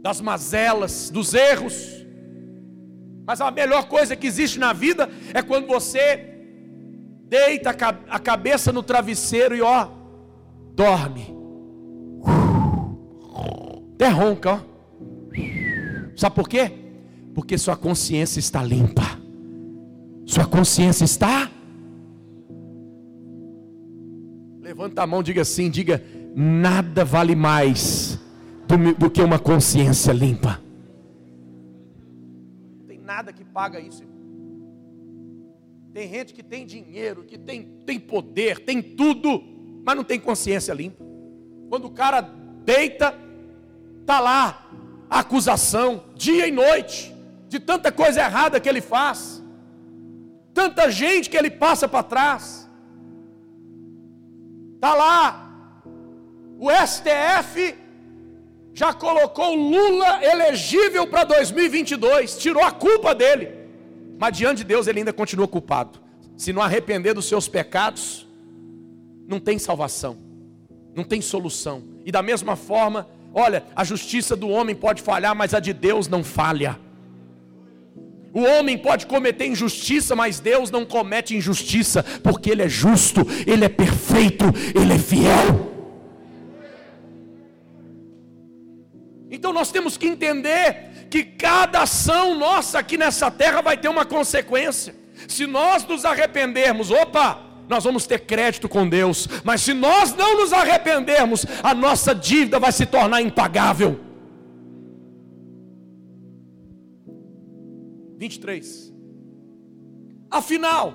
das 0.00 0.20
mazelas, 0.20 1.10
dos 1.10 1.32
erros. 1.32 2.06
Mas 3.24 3.40
a 3.40 3.50
melhor 3.50 3.86
coisa 3.86 4.16
que 4.16 4.26
existe 4.26 4.58
na 4.58 4.72
vida 4.72 5.08
é 5.32 5.42
quando 5.42 5.66
você 5.66 6.31
deita 7.32 7.70
a 8.10 8.18
cabeça 8.18 8.70
no 8.70 8.82
travesseiro 8.82 9.56
e 9.56 9.62
ó, 9.62 9.88
dorme. 10.74 11.34
Até 13.94 14.08
ronca, 14.08 14.52
ó. 14.52 14.60
Sabe 16.14 16.34
por 16.34 16.46
quê? 16.46 16.70
Porque 17.34 17.56
sua 17.56 17.74
consciência 17.74 18.38
está 18.38 18.62
limpa. 18.62 19.18
Sua 20.26 20.44
consciência 20.44 21.06
está. 21.06 21.50
Levanta 24.60 25.02
a 25.02 25.06
mão, 25.06 25.22
diga 25.22 25.40
assim, 25.40 25.70
diga: 25.70 26.04
nada 26.36 27.02
vale 27.02 27.34
mais 27.34 28.20
do, 28.68 28.94
do 28.94 29.10
que 29.10 29.22
uma 29.22 29.38
consciência 29.38 30.12
limpa. 30.12 30.60
Não 32.78 32.86
tem 32.86 32.98
nada 32.98 33.32
que 33.32 33.42
paga 33.42 33.80
isso. 33.80 34.11
Tem 35.92 36.08
gente 36.08 36.32
que 36.32 36.42
tem 36.42 36.64
dinheiro, 36.64 37.22
que 37.22 37.36
tem, 37.36 37.64
tem 37.84 38.00
poder, 38.00 38.60
tem 38.60 38.80
tudo, 38.80 39.42
mas 39.84 39.94
não 39.94 40.02
tem 40.02 40.18
consciência 40.18 40.72
limpa. 40.72 41.04
Quando 41.68 41.84
o 41.86 41.90
cara 41.90 42.22
deita, 42.64 43.14
tá 44.06 44.18
lá 44.18 44.70
acusação, 45.10 46.04
dia 46.14 46.48
e 46.48 46.50
noite, 46.50 47.14
de 47.46 47.60
tanta 47.60 47.92
coisa 47.92 48.20
errada 48.20 48.58
que 48.58 48.68
ele 48.68 48.80
faz, 48.80 49.42
tanta 50.54 50.90
gente 50.90 51.28
que 51.28 51.36
ele 51.36 51.50
passa 51.50 51.86
para 51.86 52.02
trás. 52.02 52.66
Tá 54.80 54.94
lá, 54.94 55.82
o 56.58 56.70
STF 56.70 57.74
já 58.72 58.94
colocou 58.94 59.54
Lula 59.54 60.24
elegível 60.24 61.06
para 61.06 61.24
2022, 61.24 62.38
tirou 62.38 62.64
a 62.64 62.70
culpa 62.70 63.14
dele. 63.14 63.61
Mas 64.22 64.36
diante 64.36 64.58
de 64.58 64.64
Deus 64.66 64.86
ele 64.86 65.00
ainda 65.00 65.12
continua 65.12 65.48
culpado. 65.48 65.98
Se 66.36 66.52
não 66.52 66.62
arrepender 66.62 67.12
dos 67.12 67.24
seus 67.24 67.48
pecados, 67.48 68.24
não 69.26 69.40
tem 69.40 69.58
salvação, 69.58 70.16
não 70.94 71.02
tem 71.02 71.20
solução. 71.20 71.82
E 72.06 72.12
da 72.12 72.22
mesma 72.22 72.54
forma, 72.54 73.08
olha, 73.34 73.64
a 73.74 73.82
justiça 73.82 74.36
do 74.36 74.48
homem 74.48 74.76
pode 74.76 75.02
falhar, 75.02 75.34
mas 75.34 75.54
a 75.54 75.58
de 75.58 75.72
Deus 75.72 76.06
não 76.06 76.22
falha. 76.22 76.78
O 78.32 78.42
homem 78.42 78.78
pode 78.78 79.06
cometer 79.06 79.46
injustiça, 79.48 80.14
mas 80.14 80.38
Deus 80.38 80.70
não 80.70 80.86
comete 80.86 81.36
injustiça, 81.36 82.04
porque 82.22 82.48
Ele 82.48 82.62
é 82.62 82.68
justo, 82.68 83.22
Ele 83.44 83.64
é 83.64 83.68
perfeito, 83.68 84.44
Ele 84.72 84.92
é 84.92 84.98
fiel. 85.00 85.72
Então 89.28 89.52
nós 89.52 89.72
temos 89.72 89.96
que 89.96 90.06
entender 90.06 90.91
que 91.12 91.22
cada 91.24 91.82
ação 91.82 92.34
nossa 92.38 92.78
aqui 92.78 92.96
nessa 92.96 93.30
terra 93.30 93.60
vai 93.60 93.76
ter 93.76 93.86
uma 93.86 94.02
consequência. 94.02 94.94
Se 95.28 95.46
nós 95.46 95.86
nos 95.86 96.06
arrependermos, 96.06 96.90
opa, 96.90 97.38
nós 97.68 97.84
vamos 97.84 98.06
ter 98.06 98.20
crédito 98.20 98.66
com 98.66 98.88
Deus, 98.88 99.28
mas 99.44 99.60
se 99.60 99.74
nós 99.74 100.14
não 100.14 100.38
nos 100.38 100.54
arrependermos, 100.54 101.44
a 101.62 101.74
nossa 101.74 102.14
dívida 102.14 102.58
vai 102.58 102.72
se 102.72 102.86
tornar 102.86 103.20
impagável. 103.20 104.00
23. 108.16 108.90
Afinal, 110.30 110.94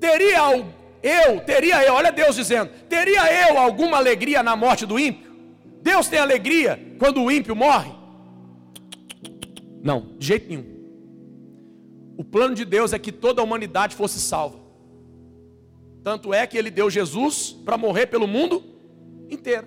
teria 0.00 0.64
eu, 1.02 1.40
teria 1.40 1.84
eu, 1.84 1.92
olha 1.92 2.10
Deus 2.10 2.36
dizendo, 2.36 2.70
teria 2.88 3.50
eu 3.50 3.58
alguma 3.58 3.98
alegria 3.98 4.42
na 4.42 4.56
morte 4.56 4.86
do 4.86 4.98
ímpio? 4.98 5.30
Deus 5.82 6.08
tem 6.08 6.18
alegria 6.18 6.80
quando 6.98 7.22
o 7.22 7.30
ímpio 7.30 7.54
morre? 7.54 8.00
Não, 9.82 10.14
de 10.18 10.26
jeito 10.26 10.48
nenhum. 10.48 10.64
O 12.16 12.24
plano 12.24 12.54
de 12.54 12.64
Deus 12.64 12.92
é 12.92 12.98
que 12.98 13.10
toda 13.10 13.40
a 13.40 13.44
humanidade 13.44 13.96
fosse 13.96 14.20
salva. 14.20 14.58
Tanto 16.02 16.32
é 16.32 16.46
que 16.46 16.56
ele 16.56 16.70
deu 16.70 16.90
Jesus 16.90 17.52
para 17.64 17.78
morrer 17.78 18.06
pelo 18.06 18.26
mundo 18.26 18.62
inteiro. 19.30 19.66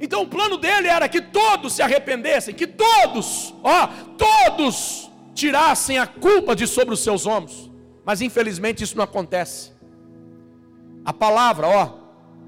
Então 0.00 0.22
o 0.22 0.28
plano 0.28 0.58
dele 0.58 0.88
era 0.88 1.08
que 1.08 1.20
todos 1.20 1.72
se 1.74 1.82
arrependessem, 1.82 2.54
que 2.54 2.66
todos, 2.66 3.54
ó, 3.62 3.88
todos 4.18 5.10
tirassem 5.34 5.98
a 5.98 6.06
culpa 6.06 6.54
de 6.54 6.66
sobre 6.66 6.94
os 6.94 7.00
seus 7.00 7.26
ombros. 7.26 7.70
Mas 8.04 8.20
infelizmente 8.20 8.84
isso 8.84 8.96
não 8.96 9.04
acontece. 9.04 9.72
A 11.04 11.12
palavra, 11.12 11.66
ó, 11.66 11.98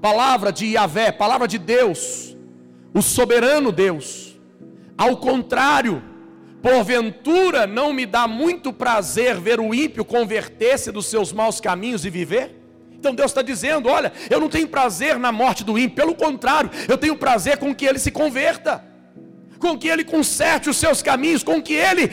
palavra 0.01 0.51
de 0.51 0.67
Yahvé, 0.67 1.11
palavra 1.11 1.47
de 1.47 1.57
Deus, 1.57 2.35
o 2.93 3.01
soberano 3.01 3.71
Deus. 3.71 4.28
Ao 4.99 5.15
contrário, 5.15 6.03
porventura 6.61 7.65
não 7.65 7.93
me 7.93 8.05
dá 8.05 8.27
muito 8.27 8.73
prazer 8.73 9.39
ver 9.39 9.57
o 9.57 9.73
ímpio 9.73 10.03
converter-se 10.03 10.91
dos 10.91 11.05
seus 11.05 11.31
maus 11.31 11.61
caminhos 11.61 12.03
e 12.03 12.09
viver? 12.09 12.53
Então 12.91 13.15
Deus 13.15 13.31
está 13.31 13.41
dizendo: 13.41 13.87
olha, 13.87 14.11
eu 14.29 14.41
não 14.41 14.49
tenho 14.49 14.67
prazer 14.67 15.17
na 15.17 15.31
morte 15.31 15.63
do 15.63 15.79
ímpio, 15.79 15.95
pelo 15.95 16.13
contrário, 16.13 16.69
eu 16.85 16.97
tenho 16.97 17.15
prazer 17.15 17.59
com 17.59 17.73
que 17.73 17.85
ele 17.85 17.97
se 17.97 18.11
converta, 18.11 18.83
com 19.57 19.77
que 19.77 19.87
ele 19.87 20.03
conserte 20.03 20.69
os 20.69 20.75
seus 20.75 21.01
caminhos, 21.01 21.43
com 21.43 21.61
que 21.61 21.75
ele 21.75 22.11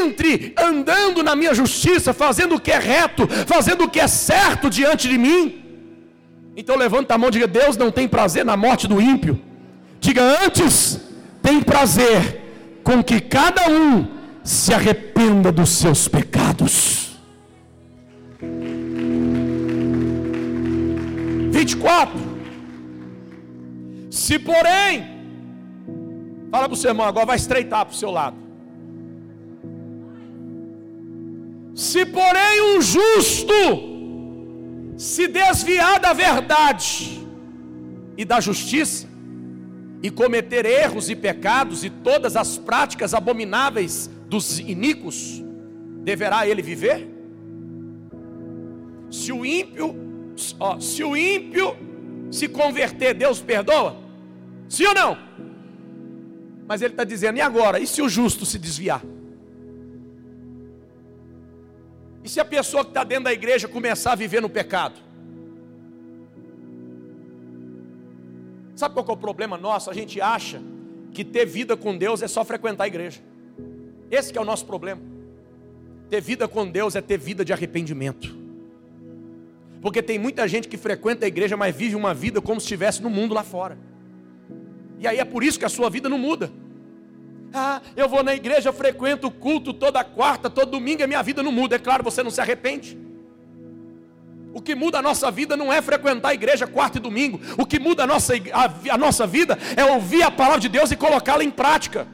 entre 0.00 0.54
andando 0.56 1.24
na 1.24 1.34
minha 1.34 1.52
justiça, 1.52 2.12
fazendo 2.12 2.54
o 2.54 2.60
que 2.60 2.70
é 2.70 2.78
reto, 2.78 3.26
fazendo 3.48 3.82
o 3.82 3.90
que 3.90 3.98
é 3.98 4.06
certo 4.06 4.70
diante 4.70 5.08
de 5.08 5.18
mim. 5.18 5.60
Então 6.56 6.76
levanta 6.76 7.14
a 7.14 7.18
mão 7.18 7.30
e 7.30 7.32
diga: 7.32 7.48
Deus 7.48 7.76
não 7.76 7.90
tem 7.90 8.06
prazer 8.06 8.44
na 8.44 8.56
morte 8.56 8.86
do 8.86 9.00
ímpio. 9.00 9.40
Diga 9.98 10.22
antes, 10.44 11.07
tem 11.48 11.62
prazer 11.62 12.42
com 12.84 13.02
que 13.02 13.22
cada 13.22 13.70
um 13.70 14.06
se 14.44 14.74
arrependa 14.74 15.50
dos 15.50 15.70
seus 15.70 16.06
pecados. 16.06 17.18
24. 21.50 22.20
Se 24.10 24.38
porém, 24.38 25.06
fala 26.50 26.68
para 26.68 26.74
o 26.74 26.76
seu 26.76 26.90
irmão, 26.90 27.06
agora 27.06 27.24
vai 27.24 27.36
estreitar 27.36 27.86
para 27.86 27.94
o 27.94 27.96
seu 27.96 28.10
lado. 28.10 28.36
Se 31.74 32.04
porém 32.04 32.76
um 32.76 32.82
justo 32.82 33.54
se 34.98 35.26
desviar 35.28 35.98
da 35.98 36.12
verdade 36.12 37.26
e 38.18 38.24
da 38.26 38.38
justiça, 38.38 39.07
e 40.02 40.10
cometer 40.10 40.64
erros 40.64 41.10
e 41.10 41.16
pecados 41.16 41.84
e 41.84 41.90
todas 41.90 42.36
as 42.36 42.56
práticas 42.56 43.14
abomináveis 43.14 44.08
dos 44.28 44.58
iníquos, 44.58 45.42
deverá 46.02 46.46
ele 46.46 46.62
viver? 46.62 47.08
Se 49.10 49.32
o 49.32 49.44
ímpio 49.44 50.08
ó, 50.58 50.78
se 50.78 51.02
o 51.02 51.16
ímpio 51.16 51.76
se 52.30 52.48
converter, 52.48 53.14
Deus 53.14 53.40
perdoa? 53.40 53.96
Sim 54.68 54.86
ou 54.86 54.94
não? 54.94 55.18
Mas 56.66 56.82
ele 56.82 56.92
está 56.92 57.04
dizendo, 57.04 57.38
e 57.38 57.40
agora? 57.40 57.80
E 57.80 57.86
se 57.86 58.02
o 58.02 58.08
justo 58.08 58.44
se 58.44 58.58
desviar? 58.58 59.02
E 62.22 62.28
se 62.28 62.38
a 62.38 62.44
pessoa 62.44 62.84
que 62.84 62.90
está 62.90 63.04
dentro 63.04 63.24
da 63.24 63.32
igreja 63.32 63.66
começar 63.66 64.12
a 64.12 64.14
viver 64.14 64.42
no 64.42 64.50
pecado? 64.50 65.00
Sabe 68.78 68.94
qual 68.94 69.04
é 69.08 69.10
o 69.10 69.16
problema 69.16 69.58
nosso? 69.58 69.90
A 69.90 69.92
gente 69.92 70.20
acha 70.20 70.62
que 71.12 71.24
ter 71.24 71.44
vida 71.44 71.76
com 71.76 71.98
Deus 71.98 72.22
é 72.22 72.28
só 72.28 72.44
frequentar 72.44 72.84
a 72.84 72.86
igreja. 72.86 73.18
Esse 74.08 74.38
é 74.38 74.40
o 74.40 74.44
nosso 74.44 74.64
problema. 74.66 75.00
Ter 76.08 76.20
vida 76.20 76.46
com 76.46 76.64
Deus 76.64 76.94
é 76.94 77.00
ter 77.00 77.18
vida 77.18 77.44
de 77.44 77.52
arrependimento. 77.52 78.38
Porque 79.82 80.00
tem 80.00 80.16
muita 80.16 80.46
gente 80.46 80.68
que 80.68 80.76
frequenta 80.76 81.24
a 81.24 81.28
igreja, 81.28 81.56
mas 81.56 81.74
vive 81.74 81.96
uma 81.96 82.14
vida 82.14 82.40
como 82.40 82.60
se 82.60 82.66
estivesse 82.66 83.02
no 83.02 83.10
mundo 83.10 83.34
lá 83.34 83.42
fora. 83.42 83.76
E 85.00 85.08
aí 85.08 85.18
é 85.18 85.24
por 85.24 85.42
isso 85.42 85.58
que 85.58 85.64
a 85.64 85.68
sua 85.68 85.90
vida 85.90 86.08
não 86.08 86.16
muda. 86.16 86.48
Ah, 87.52 87.82
eu 87.96 88.08
vou 88.08 88.22
na 88.22 88.32
igreja, 88.32 88.72
frequento 88.72 89.26
o 89.26 89.30
culto 89.32 89.74
toda 89.74 90.04
quarta, 90.04 90.48
todo 90.48 90.70
domingo, 90.70 91.00
e 91.00 91.02
a 91.02 91.08
minha 91.08 91.22
vida 91.24 91.42
não 91.42 91.50
muda. 91.50 91.74
É 91.74 91.78
claro, 91.80 92.04
você 92.04 92.22
não 92.22 92.30
se 92.30 92.40
arrepende. 92.40 92.96
O 94.52 94.60
que 94.60 94.74
muda 94.74 94.98
a 94.98 95.02
nossa 95.02 95.30
vida 95.30 95.56
não 95.56 95.72
é 95.72 95.80
frequentar 95.82 96.30
a 96.30 96.34
igreja 96.34 96.66
quarta 96.66 96.98
e 96.98 97.00
domingo. 97.00 97.40
O 97.56 97.66
que 97.66 97.78
muda 97.78 98.04
a 98.04 98.06
nossa, 98.06 98.34
a, 98.34 98.94
a 98.94 98.98
nossa 98.98 99.26
vida 99.26 99.58
é 99.76 99.84
ouvir 99.84 100.22
a 100.22 100.30
palavra 100.30 100.60
de 100.60 100.68
Deus 100.68 100.90
e 100.90 100.96
colocá-la 100.96 101.44
em 101.44 101.50
prática. 101.50 102.06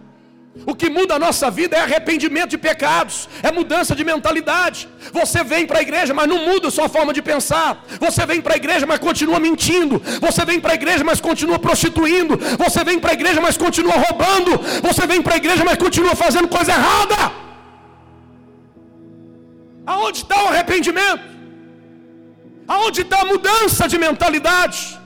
O 0.67 0.75
que 0.75 0.89
muda 0.89 1.15
a 1.17 1.19
nossa 1.19 1.51
vida 1.51 1.77
é 1.77 1.81
arrependimento 1.81 2.51
de 2.51 2.59
pecados, 2.59 3.29
é 3.43 3.51
mudança 3.51 3.93
de 3.95 4.05
mentalidade. 4.05 4.89
Você 5.13 5.43
vem 5.43 5.67
para 5.67 5.81
a 5.81 5.83
igreja, 5.83 6.15
mas 6.15 6.29
não 6.29 6.39
muda 6.47 6.69
a 6.69 6.71
sua 6.71 6.89
forma 6.89 7.13
de 7.13 7.21
pensar. 7.21 7.85
Você 7.99 8.25
vem 8.25 8.41
para 8.41 8.55
a 8.55 8.57
igreja, 8.57 8.87
mas 8.87 9.01
continua 9.01 9.41
mentindo. 9.41 10.01
Você 10.21 10.45
vem 10.45 10.61
para 10.61 10.73
a 10.73 10.75
igreja, 10.77 11.03
mas 11.03 11.21
continua 11.21 11.59
prostituindo. 11.59 12.39
Você 12.57 12.85
vem 12.85 13.01
para 13.01 13.11
a 13.11 13.15
igreja, 13.15 13.41
mas 13.41 13.57
continua 13.57 13.95
roubando. 13.95 14.61
Você 14.83 15.07
vem 15.09 15.21
para 15.21 15.35
a 15.35 15.37
igreja, 15.39 15.65
mas 15.65 15.77
continua 15.77 16.15
fazendo 16.15 16.47
coisa 16.47 16.71
errada. 16.71 17.33
Aonde 19.85 20.19
está 20.19 20.45
o 20.45 20.49
arrependimento? 20.49 21.34
Aonde 22.67 23.03
está 23.03 23.21
a 23.21 23.25
mudança 23.25 23.87
de 23.87 23.99
mentalidade? 23.99 24.99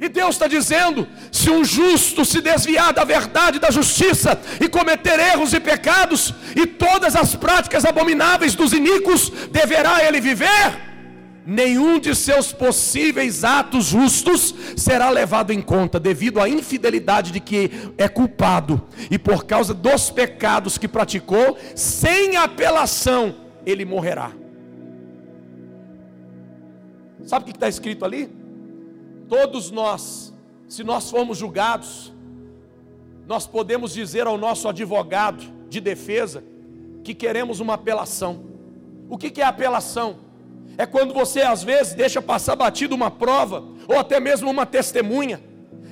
E 0.00 0.08
Deus 0.08 0.30
está 0.30 0.46
dizendo: 0.46 1.06
se 1.30 1.50
um 1.50 1.62
justo 1.62 2.24
se 2.24 2.40
desviar 2.40 2.92
da 2.92 3.04
verdade 3.04 3.58
da 3.58 3.70
justiça 3.70 4.40
e 4.58 4.68
cometer 4.68 5.18
erros 5.20 5.52
e 5.52 5.60
pecados 5.60 6.32
e 6.56 6.66
todas 6.66 7.14
as 7.14 7.34
práticas 7.34 7.84
abomináveis 7.84 8.54
dos 8.54 8.72
iníquos, 8.72 9.30
deverá 9.50 10.02
ele 10.02 10.20
viver? 10.20 10.88
Nenhum 11.44 11.98
de 11.98 12.14
seus 12.14 12.52
possíveis 12.52 13.44
atos 13.44 13.86
justos 13.86 14.54
será 14.76 15.10
levado 15.10 15.52
em 15.52 15.60
conta, 15.60 15.98
devido 15.98 16.40
à 16.40 16.48
infidelidade 16.48 17.32
de 17.32 17.40
que 17.40 17.70
é 17.98 18.08
culpado, 18.08 18.86
e 19.10 19.18
por 19.18 19.44
causa 19.44 19.74
dos 19.74 20.10
pecados 20.10 20.78
que 20.78 20.86
praticou, 20.86 21.58
sem 21.74 22.36
apelação, 22.36 23.34
ele 23.66 23.84
morrerá. 23.84 24.39
Sabe 27.30 27.44
o 27.44 27.46
que 27.46 27.56
está 27.56 27.68
escrito 27.68 28.04
ali? 28.04 28.28
Todos 29.28 29.70
nós, 29.70 30.34
se 30.66 30.82
nós 30.82 31.08
formos 31.08 31.38
julgados, 31.38 32.12
nós 33.24 33.46
podemos 33.46 33.94
dizer 33.94 34.26
ao 34.26 34.36
nosso 34.36 34.68
advogado 34.68 35.44
de 35.68 35.80
defesa 35.80 36.42
que 37.04 37.14
queremos 37.14 37.60
uma 37.60 37.74
apelação. 37.74 38.42
O 39.08 39.16
que 39.16 39.40
é 39.40 39.44
apelação? 39.44 40.16
É 40.76 40.84
quando 40.84 41.14
você 41.14 41.42
às 41.42 41.62
vezes 41.62 41.94
deixa 41.94 42.20
passar 42.20 42.56
batido 42.56 42.96
uma 42.96 43.12
prova, 43.12 43.62
ou 43.86 43.96
até 43.96 44.18
mesmo 44.18 44.50
uma 44.50 44.66
testemunha, 44.66 45.40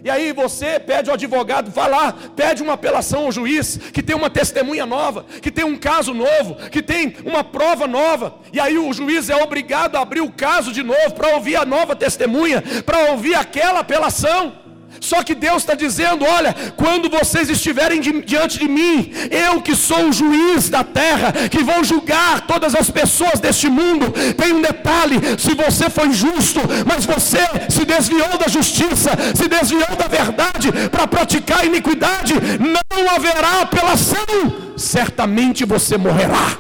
e 0.05 0.11
aí 0.11 0.33
você 0.33 0.79
pede 0.79 1.11
ao 1.11 1.15
advogado, 1.15 1.71
vai 1.71 1.91
lá, 1.91 2.13
pede 2.35 2.63
uma 2.63 2.75
apelação 2.75 3.27
ao 3.27 3.33
juiz, 3.33 3.79
que 3.93 4.03
tem 4.03 4.15
uma 4.15 4.31
testemunha 4.31 4.87
nova, 4.87 5.27
que 5.43 5.51
tem 5.51 5.65
um 5.65 5.77
caso 5.77 6.15
novo, 6.15 6.55
que 6.71 6.83
tem 6.83 7.17
uma 7.25 7.43
prova 7.43 7.87
nova. 7.87 8.37
E 8.53 8.61
aí 8.61 8.79
o 8.79 8.93
juiz 8.93 9.29
é 9.29 9.37
obrigado 9.37 9.97
a 9.97 10.01
abrir 10.01 10.21
o 10.21 10.31
caso 10.31 10.73
de 10.73 10.83
novo 10.83 11.15
para 11.15 11.35
ouvir 11.35 11.57
a 11.57 11.65
nova 11.65 11.97
testemunha, 11.97 12.63
para 12.87 13.11
ouvir 13.11 13.35
aquela 13.35 13.81
apelação. 13.81 14.68
Só 15.01 15.23
que 15.23 15.35
Deus 15.35 15.63
está 15.63 15.75
dizendo: 15.75 16.25
olha, 16.25 16.55
quando 16.77 17.09
vocês 17.09 17.49
estiverem 17.49 18.01
di 18.01 18.23
diante 18.23 18.59
de 18.59 18.69
mim, 18.69 19.11
eu 19.31 19.61
que 19.61 19.75
sou 19.75 20.09
o 20.09 20.13
juiz 20.13 20.69
da 20.69 20.83
terra, 20.85 21.33
que 21.49 21.63
vou 21.63 21.83
julgar 21.85 22.47
todas 22.47 22.75
as 22.75 22.91
pessoas 22.91 23.41
deste 23.41 23.69
mundo, 23.69 24.13
tem 24.37 24.53
um 24.53 24.63
detalhe: 24.63 25.17
se 25.39 25.55
você 25.55 25.89
foi 25.91 26.13
justo, 26.13 26.61
mas 26.87 27.05
você 27.05 27.39
se 27.69 27.85
desviou 27.85 28.37
da 28.39 28.49
justiça, 28.49 29.11
se 29.35 29.49
desviou 29.49 29.97
da 29.97 30.07
verdade 30.09 30.71
para 30.91 31.07
praticar 31.07 31.65
iniquidade, 31.65 32.35
não 32.59 33.15
haverá 33.15 33.63
apelação, 33.63 34.75
certamente 34.77 35.65
você 35.65 35.97
morrerá, 35.97 36.59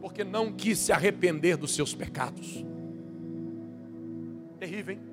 porque 0.00 0.24
não 0.24 0.52
quis 0.52 0.78
se 0.78 0.92
arrepender 0.92 1.56
dos 1.56 1.74
seus 1.74 1.94
pecados. 1.94 2.64
Terrível, 4.58 4.94
hein? 4.94 5.11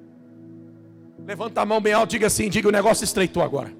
Levanta 1.29 1.61
a 1.61 1.65
mão 1.65 1.79
bem 1.79 1.93
alto, 1.93 2.09
diga 2.09 2.25
assim, 2.25 2.49
diga 2.49 2.67
o 2.67 2.71
negócio 2.71 3.03
estreitou 3.03 3.43
agora. 3.43 3.71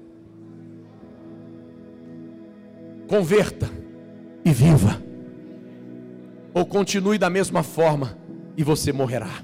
Converta 3.08 3.68
e 4.44 4.52
viva. 4.52 5.02
Ou 6.54 6.64
continue 6.64 7.18
da 7.18 7.28
mesma 7.28 7.64
forma 7.64 8.16
e 8.56 8.62
você 8.62 8.92
morrerá. 8.92 9.42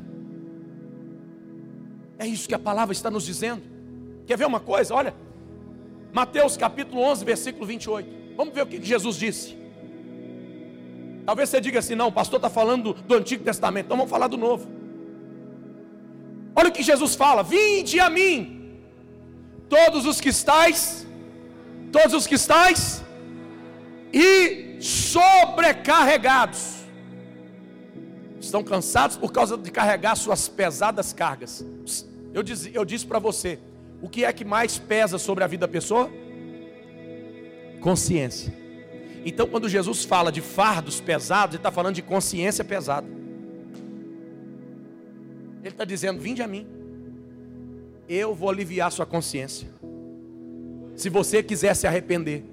É 2.17 2.25
isso 2.25 2.47
que 2.47 2.55
a 2.55 2.61
palavra 2.61 2.93
está 2.93 3.11
nos 3.11 3.27
dizendo. 3.27 3.63
Quer 4.25 4.39
ver 4.39 4.47
uma 4.47 4.61
coisa? 4.61 4.95
Olha, 4.95 5.13
Mateus 6.13 6.57
capítulo 6.57 7.03
11, 7.03 7.25
versículo 7.25 7.67
28. 7.67 8.37
Vamos 8.37 8.55
ver 8.55 8.63
o 8.63 8.67
que 8.69 8.81
Jesus 8.81 9.17
disse. 9.17 9.59
Talvez 11.25 11.49
você 11.49 11.61
diga 11.61 11.81
assim: 11.81 11.97
não, 11.97 12.07
o 12.07 12.13
pastor 12.13 12.37
está 12.37 12.49
falando 12.49 12.93
do, 12.93 13.15
Antigo 13.17 13.43
Testamento, 13.43 13.87
então 13.87 13.97
vamos 13.97 14.13
falar 14.13 14.29
do 14.29 14.37
Novo. 14.37 14.76
Olha 16.57 16.71
o 16.71 16.73
que 16.73 16.83
Jesus 16.83 17.15
fala: 17.15 17.43
Vinde 17.43 18.01
a 18.01 18.09
mim, 18.09 18.81
todos 19.69 20.07
os 20.07 20.21
que 20.21 20.31
estáis, 20.31 21.07
todos 21.93 22.15
os 22.15 22.27
que 22.27 22.35
estáis, 22.37 23.03
e 24.13 24.79
sobrecarregados. 24.81 26.77
Estão 28.41 28.63
cansados 28.65 29.17
por 29.17 29.33
causa 29.33 29.59
de 29.59 29.71
carregar 29.71 30.17
suas 30.17 30.49
pesadas 30.49 31.13
cargas. 31.13 31.65
Eu 32.33 32.43
disse, 32.43 32.71
eu 32.73 32.85
disse 32.85 33.07
para 33.07 33.19
você: 33.19 33.59
o 34.01 34.09
que 34.09 34.25
é 34.25 34.33
que 34.33 34.45
mais 34.45 34.79
pesa 34.79 35.19
sobre 35.19 35.45
a 35.45 35.47
vida 35.47 35.67
da 35.67 35.73
pessoa? 35.73 36.11
Consciência. 37.81 38.55
Então, 39.25 39.47
quando 39.47 39.69
Jesus 39.69 40.05
fala 40.05 40.31
de 40.31 40.41
fardos 40.41 41.01
pesados, 41.01 41.55
ele 41.55 41.61
está 41.61 41.73
falando 41.73 41.97
de 41.97 42.03
consciência 42.03 42.65
pesada. 42.65 43.07
Ele 45.67 45.75
está 45.75 45.85
dizendo: 45.85 46.21
Vinde 46.21 46.41
a 46.45 46.47
mim, 46.47 46.65
eu 48.09 48.33
vou 48.33 48.49
aliviar 48.49 48.93
sua 48.93 49.05
consciência. 49.05 49.69
Se 50.95 51.11
você 51.11 51.43
quiser 51.43 51.75
se 51.75 51.89
arrepender, 51.89 52.45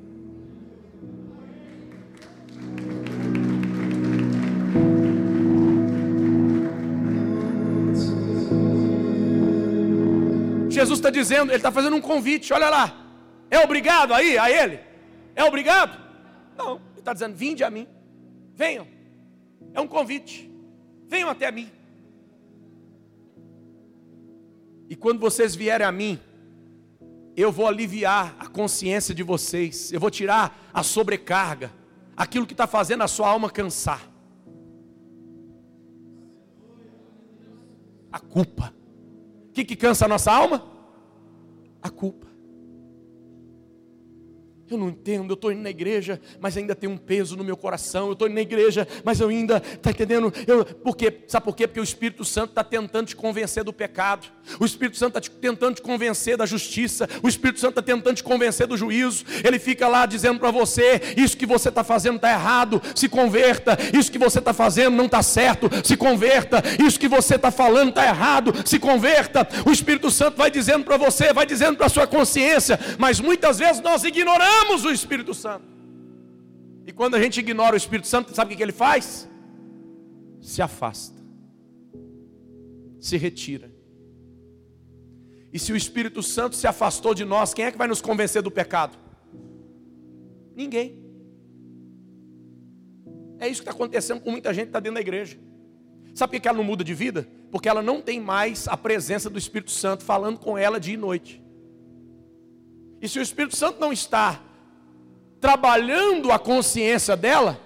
Jesus 10.69 10.97
está 10.97 11.11
dizendo, 11.11 11.51
ele 11.51 11.57
está 11.57 11.71
fazendo 11.71 11.95
um 11.95 12.01
convite, 12.01 12.51
olha 12.51 12.67
lá. 12.67 12.99
É 13.51 13.59
obrigado 13.59 14.11
aí 14.11 14.39
a 14.39 14.49
ele? 14.49 14.79
É 15.35 15.43
obrigado? 15.43 16.01
Não, 16.57 16.77
ele 16.77 16.97
está 16.97 17.13
dizendo: 17.13 17.35
vinde 17.35 17.63
a 17.63 17.69
mim, 17.69 17.87
venham. 18.55 18.87
É 19.71 19.79
um 19.79 19.87
convite, 19.87 20.51
venham 21.07 21.29
até 21.29 21.51
mim. 21.51 21.82
E 24.89 24.95
quando 24.95 25.19
vocês 25.19 25.55
vierem 25.55 25.85
a 25.85 25.91
mim, 25.91 26.19
eu 27.35 27.51
vou 27.51 27.67
aliviar 27.67 28.35
a 28.39 28.47
consciência 28.47 29.13
de 29.13 29.23
vocês, 29.23 29.91
eu 29.91 29.99
vou 29.99 30.11
tirar 30.11 30.69
a 30.73 30.83
sobrecarga, 30.83 31.71
aquilo 32.15 32.45
que 32.45 32.53
está 32.53 32.67
fazendo 32.67 33.03
a 33.03 33.07
sua 33.07 33.29
alma 33.29 33.49
cansar. 33.49 34.01
A 38.11 38.19
culpa. 38.19 38.73
O 39.49 39.51
que, 39.51 39.65
que 39.65 39.75
cansa 39.75 40.05
a 40.05 40.07
nossa 40.07 40.31
alma? 40.31 40.63
A 41.81 41.89
culpa. 41.89 42.32
Eu 44.69 44.77
não 44.77 44.89
entendo, 44.89 45.29
eu 45.29 45.33
estou 45.33 45.51
indo 45.51 45.61
na 45.61 45.69
igreja, 45.69 46.21
mas 46.39 46.55
ainda 46.55 46.73
tem 46.73 46.89
um 46.89 46.97
peso 46.97 47.35
no 47.35 47.43
meu 47.43 47.57
coração. 47.57 48.07
Eu 48.07 48.13
estou 48.13 48.27
indo 48.27 48.35
na 48.35 48.41
igreja, 48.41 48.87
mas 49.03 49.19
eu 49.19 49.27
ainda, 49.27 49.57
está 49.57 49.91
entendendo? 49.91 50.33
Eu, 50.47 50.63
por 50.63 50.95
quê? 50.95 51.19
Sabe 51.27 51.43
por 51.43 51.55
quê? 51.55 51.67
Porque 51.67 51.81
o 51.81 51.83
Espírito 51.83 52.23
Santo 52.23 52.49
está 52.49 52.63
tentando 52.63 53.07
te 53.07 53.15
convencer 53.15 53.63
do 53.63 53.73
pecado. 53.73 54.27
O 54.59 54.65
Espírito 54.65 54.97
Santo 54.97 55.17
está 55.17 55.35
tentando 55.39 55.75
te 55.75 55.81
convencer 55.81 56.37
da 56.37 56.45
justiça. 56.45 57.09
O 57.21 57.27
Espírito 57.27 57.59
Santo 57.59 57.71
está 57.71 57.81
tentando 57.81 58.15
te 58.15 58.23
convencer 58.23 58.65
do 58.65 58.77
juízo. 58.77 59.25
Ele 59.43 59.59
fica 59.59 59.87
lá 59.87 60.05
dizendo 60.05 60.39
para 60.39 60.49
você: 60.49 61.01
isso 61.17 61.35
que 61.37 61.45
você 61.45 61.67
está 61.67 61.83
fazendo 61.83 62.15
está 62.15 62.31
errado, 62.31 62.81
se 62.95 63.09
converta. 63.09 63.77
Isso 63.93 64.11
que 64.11 64.17
você 64.17 64.39
está 64.39 64.53
fazendo 64.53 64.95
não 64.95 65.05
está 65.05 65.21
certo, 65.21 65.69
se 65.83 65.97
converta. 65.97 66.63
Isso 66.81 66.99
que 66.99 67.09
você 67.09 67.35
está 67.35 67.51
falando 67.51 67.89
está 67.89 68.05
errado, 68.05 68.53
se 68.65 68.79
converta. 68.79 69.45
O 69.65 69.71
Espírito 69.71 70.09
Santo 70.09 70.37
vai 70.37 70.49
dizendo 70.49 70.85
para 70.85 70.95
você, 70.95 71.33
vai 71.33 71.45
dizendo 71.45 71.75
para 71.75 71.87
a 71.87 71.89
sua 71.89 72.07
consciência, 72.07 72.79
mas 72.97 73.19
muitas 73.19 73.59
vezes 73.59 73.81
nós 73.81 74.03
ignoramos 74.03 74.52
ignoramos 74.53 74.85
o 74.85 74.91
Espírito 74.91 75.33
Santo. 75.33 75.65
E 76.85 76.91
quando 76.91 77.15
a 77.15 77.21
gente 77.21 77.39
ignora 77.39 77.73
o 77.73 77.77
Espírito 77.77 78.07
Santo, 78.07 78.33
sabe 78.35 78.53
o 78.53 78.57
que 78.57 78.63
ele 78.63 78.71
faz? 78.71 79.27
Se 80.41 80.61
afasta, 80.61 81.21
se 82.99 83.17
retira. 83.17 83.71
E 85.51 85.59
se 85.59 85.71
o 85.71 85.75
Espírito 85.75 86.21
Santo 86.21 86.55
se 86.55 86.67
afastou 86.67 87.13
de 87.13 87.23
nós, 87.23 87.53
quem 87.53 87.65
é 87.65 87.71
que 87.71 87.77
vai 87.77 87.87
nos 87.87 88.01
convencer 88.01 88.41
do 88.41 88.51
pecado? 88.51 88.97
Ninguém. 90.55 91.01
É 93.39 93.47
isso 93.47 93.61
que 93.61 93.69
está 93.69 93.71
acontecendo 93.71 94.21
com 94.21 94.31
muita 94.31 94.53
gente 94.53 94.65
que 94.65 94.69
está 94.69 94.79
dentro 94.79 94.95
da 94.95 95.01
igreja. 95.01 95.37
Sabe 96.13 96.37
por 96.37 96.41
que 96.41 96.47
ela 96.47 96.57
não 96.57 96.63
muda 96.63 96.83
de 96.83 96.93
vida? 96.93 97.27
Porque 97.51 97.69
ela 97.69 97.81
não 97.81 98.01
tem 98.01 98.19
mais 98.19 98.67
a 98.67 98.75
presença 98.75 99.29
do 99.29 99.37
Espírito 99.37 99.71
Santo 99.71 100.03
falando 100.03 100.39
com 100.39 100.57
ela 100.57 100.79
dia 100.79 100.93
e 100.95 100.97
noite. 100.97 101.42
E 103.03 103.09
se 103.09 103.19
o 103.19 103.21
Espírito 103.21 103.57
Santo 103.57 103.81
não 103.81 103.91
está 103.91 104.39
trabalhando 105.41 106.31
a 106.31 106.39
consciência 106.39 107.17
dela, 107.17 107.59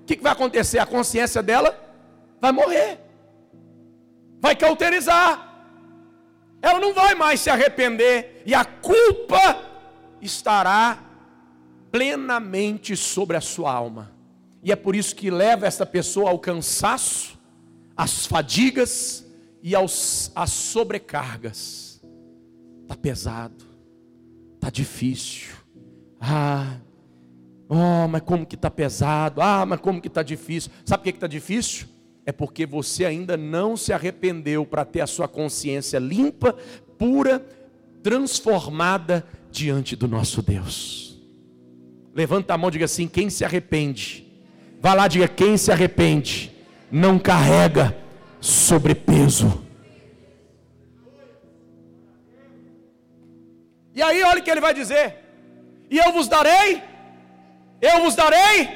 o 0.00 0.04
que, 0.06 0.16
que 0.16 0.22
vai 0.22 0.32
acontecer? 0.32 0.78
A 0.78 0.86
consciência 0.86 1.42
dela 1.42 1.78
vai 2.40 2.52
morrer, 2.52 2.98
vai 4.40 4.56
cauterizar, 4.56 5.46
ela 6.62 6.80
não 6.80 6.94
vai 6.94 7.14
mais 7.14 7.38
se 7.38 7.50
arrepender, 7.50 8.42
e 8.46 8.54
a 8.54 8.64
culpa 8.64 9.60
estará 10.22 11.04
plenamente 11.92 12.96
sobre 12.96 13.36
a 13.36 13.42
sua 13.42 13.70
alma. 13.70 14.10
E 14.62 14.72
é 14.72 14.76
por 14.76 14.96
isso 14.96 15.14
que 15.14 15.30
leva 15.30 15.66
essa 15.66 15.84
pessoa 15.84 16.30
ao 16.30 16.38
cansaço, 16.38 17.38
às 17.94 18.24
fadigas 18.24 19.22
e 19.62 19.74
aos, 19.74 20.32
às 20.34 20.50
sobrecargas. 20.50 22.00
Está 22.84 22.96
pesado, 22.96 23.67
está 24.58 24.70
difícil. 24.70 25.48
Ah, 26.20 26.78
Oh, 27.68 28.08
mas 28.08 28.22
como 28.22 28.46
que 28.46 28.54
está 28.54 28.70
pesado? 28.70 29.42
Ah, 29.42 29.66
mas 29.66 29.78
como 29.78 30.00
que 30.00 30.08
está 30.08 30.22
difícil? 30.22 30.72
Sabe 30.86 31.02
por 31.02 31.04
que 31.04 31.16
está 31.16 31.26
difícil? 31.26 31.86
É 32.24 32.32
porque 32.32 32.64
você 32.64 33.04
ainda 33.04 33.36
não 33.36 33.76
se 33.76 33.92
arrependeu 33.92 34.64
para 34.64 34.86
ter 34.86 35.02
a 35.02 35.06
sua 35.06 35.28
consciência 35.28 35.98
limpa, 35.98 36.56
pura, 36.98 37.44
transformada 38.02 39.24
diante 39.50 39.94
do 39.94 40.08
nosso 40.08 40.40
Deus. 40.40 41.20
Levanta 42.14 42.54
a 42.54 42.58
mão 42.58 42.70
e 42.70 42.72
diga 42.72 42.86
assim: 42.86 43.06
quem 43.06 43.28
se 43.28 43.44
arrepende? 43.44 44.26
Vá 44.80 44.94
lá, 44.94 45.06
diga: 45.06 45.28
quem 45.28 45.58
se 45.58 45.70
arrepende 45.70 46.50
não 46.90 47.18
carrega 47.18 47.96
sobrepeso. 48.40 49.67
E 53.98 54.02
aí, 54.06 54.20
olha 54.30 54.40
o 54.40 54.42
que 54.44 54.52
ele 54.54 54.66
vai 54.68 54.74
dizer: 54.80 55.06
e 55.94 55.96
eu 56.04 56.10
vos 56.16 56.28
darei 56.36 56.70
eu 57.80 58.00
vos 58.02 58.14
darei 58.14 58.68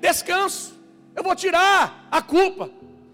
descanso. 0.00 0.74
Eu 1.14 1.22
vou 1.22 1.34
tirar 1.34 2.06
a 2.10 2.20
culpa. 2.20 2.70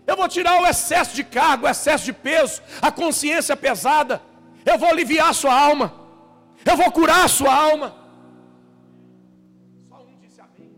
Eu 0.06 0.16
vou 0.16 0.28
tirar 0.28 0.60
o 0.60 0.66
excesso 0.66 1.14
de 1.14 1.22
cargo, 1.22 1.66
o 1.66 1.68
excesso 1.68 2.04
de 2.04 2.12
peso, 2.12 2.60
a 2.80 2.90
consciência 2.90 3.56
pesada. 3.56 4.20
Eu 4.64 4.78
vou 4.78 4.88
aliviar 4.88 5.28
a 5.30 5.32
sua 5.32 5.54
alma. 5.54 5.94
Eu 6.64 6.76
vou 6.76 6.90
curar 6.90 7.24
a 7.24 7.28
sua 7.28 7.54
alma. 7.54 7.94
Só 9.88 9.96
um 9.96 10.18
disse 10.20 10.40
amém. 10.40 10.72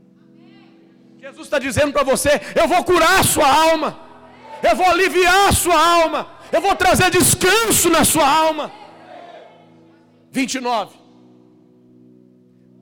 Jesus 1.18 1.46
está 1.46 1.59
dizendo 1.59 1.92
para 1.92 2.02
você: 2.02 2.40
Eu 2.55 2.66
vou 2.68 2.82
curar 2.84 3.20
a 3.20 3.24
sua 3.24 3.48
alma. 3.48 3.98
Eu 4.62 4.76
vou 4.76 4.86
aliviar 4.86 5.48
a 5.48 5.52
sua 5.52 5.80
alma. 6.02 6.28
Eu 6.52 6.61
vou 6.61 6.74
trazer 6.74 7.11
descanso 7.11 7.88
na 7.88 8.05
sua 8.05 8.28
alma. 8.28 8.70
29. 10.35 10.97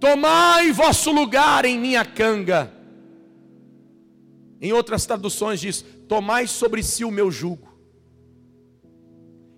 Tomai 0.00 0.72
vosso 0.72 1.12
lugar 1.12 1.66
em 1.66 1.78
minha 1.78 2.02
canga. 2.02 2.72
Em 4.58 4.72
outras 4.72 5.04
traduções 5.04 5.60
diz: 5.60 5.84
Tomai 6.08 6.46
sobre 6.46 6.82
si 6.82 7.04
o 7.04 7.10
meu 7.10 7.30
jugo. 7.30 7.68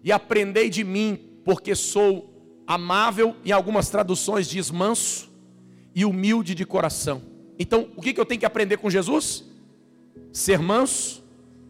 E 0.02 0.10
aprendei 0.10 0.68
de 0.68 0.82
mim, 0.82 1.38
porque 1.44 1.76
sou 1.76 2.62
amável, 2.66 3.36
em 3.44 3.52
algumas 3.52 3.88
traduções 3.88 4.48
diz 4.48 4.72
manso 4.72 5.30
e 5.94 6.04
humilde 6.04 6.52
de 6.52 6.66
coração. 6.66 7.22
Então, 7.56 7.90
o 7.94 8.02
que, 8.02 8.12
que 8.12 8.20
eu 8.20 8.26
tenho 8.26 8.40
que 8.40 8.46
aprender 8.46 8.78
com 8.78 8.90
Jesus? 8.90 9.44
Ser 10.32 10.58
manso 10.58 11.22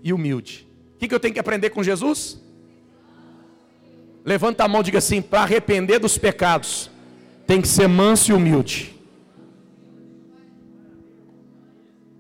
e 0.03 0.11
humilde. 0.11 0.67
O 0.95 0.99
que, 0.99 1.07
que 1.07 1.15
eu 1.15 1.21
tenho 1.21 1.35
que 1.35 1.41
aprender 1.41 1.69
com 1.69 1.83
Jesus? 1.83 2.41
Levanta 4.25 4.65
a 4.65 4.69
mão 4.69 4.81
e 4.81 4.85
diga 4.85 4.99
assim: 4.99 5.21
para 5.21 5.43
arrepender 5.43 5.99
dos 5.99 6.17
pecados, 6.17 6.91
tem 7.47 7.61
que 7.61 7.69
ser 7.69 7.87
manso 7.87 8.31
e 8.31 8.35
humilde. 8.35 8.95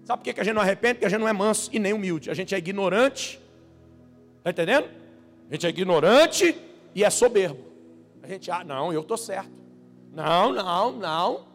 Sabe 0.05 0.22
por 0.22 0.34
que 0.34 0.40
a 0.40 0.44
gente 0.44 0.55
não 0.55 0.61
arrepende? 0.61 0.94
Porque 0.94 1.07
a 1.07 1.09
gente 1.09 1.20
não 1.20 1.28
é 1.28 1.32
manso 1.32 1.70
e 1.72 1.78
nem 1.78 1.94
humilde. 1.94 2.30
A 2.30 2.34
gente 2.34 2.55
é 2.55 2.59
ignorante. 2.59 3.40
Está 4.38 4.50
entendendo? 4.50 4.86
A 5.48 5.55
gente 5.55 5.66
é 5.66 5.70
ignorante 5.70 6.55
e 6.94 7.02
é 7.02 7.09
soberbo. 7.09 7.64
A 8.22 8.26
gente, 8.26 8.50
ah, 8.50 8.62
não, 8.62 8.92
eu 8.92 9.00
estou 9.00 9.16
certo. 9.16 9.50
Não, 10.12 10.52
não, 10.52 10.92
não. 10.92 11.46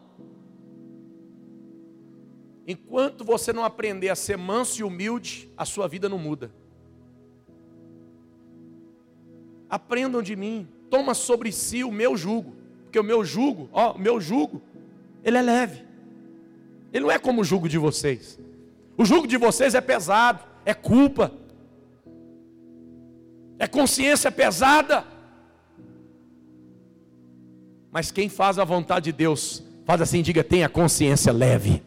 Enquanto 2.66 3.24
você 3.24 3.52
não 3.52 3.64
aprender 3.64 4.08
a 4.08 4.16
ser 4.16 4.36
manso 4.36 4.80
e 4.80 4.84
humilde, 4.84 5.48
a 5.56 5.64
sua 5.64 5.86
vida 5.86 6.08
não 6.08 6.18
muda. 6.18 6.52
Aprendam 9.70 10.20
de 10.20 10.34
mim, 10.34 10.66
toma 10.90 11.14
sobre 11.14 11.52
si 11.52 11.84
o 11.84 11.92
meu 11.92 12.16
jugo, 12.16 12.56
porque 12.84 12.98
o 12.98 13.04
meu 13.04 13.24
jugo, 13.24 13.68
ó, 13.72 13.92
o 13.92 13.98
meu 13.98 14.20
jugo, 14.20 14.60
ele 15.22 15.38
é 15.38 15.42
leve. 15.42 15.84
Ele 16.92 17.04
não 17.04 17.10
é 17.10 17.18
como 17.18 17.40
o 17.40 17.44
jugo 17.44 17.68
de 17.68 17.78
vocês. 17.78 18.38
O 18.96 19.04
jugo 19.04 19.26
de 19.26 19.36
vocês 19.36 19.74
é 19.74 19.80
pesado, 19.80 20.42
é 20.64 20.74
culpa, 20.74 21.32
é 23.58 23.66
consciência 23.66 24.32
pesada. 24.32 25.04
Mas 27.92 28.10
quem 28.10 28.28
faz 28.28 28.58
a 28.58 28.64
vontade 28.64 29.06
de 29.06 29.12
Deus, 29.12 29.62
faz 29.84 30.00
assim, 30.00 30.22
diga, 30.22 30.42
tem 30.42 30.64
a 30.64 30.68
consciência 30.68 31.32
leve. 31.32 31.82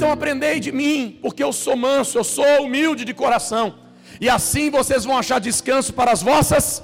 Então 0.00 0.10
aprendei 0.10 0.58
de 0.60 0.72
mim, 0.72 1.18
porque 1.20 1.44
eu 1.44 1.52
sou 1.52 1.76
manso, 1.76 2.16
eu 2.16 2.24
sou 2.24 2.62
humilde 2.62 3.04
de 3.04 3.12
coração. 3.12 3.74
E 4.18 4.30
assim 4.30 4.70
vocês 4.70 5.04
vão 5.04 5.14
achar 5.14 5.38
descanso 5.38 5.92
para 5.92 6.10
as 6.10 6.22
vossas. 6.22 6.82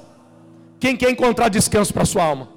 Quem 0.78 0.94
quer 0.94 1.08
encontrar 1.10 1.48
descanso 1.48 1.94
para 1.94 2.02
a 2.02 2.04
sua 2.04 2.22
alma? 2.22 2.50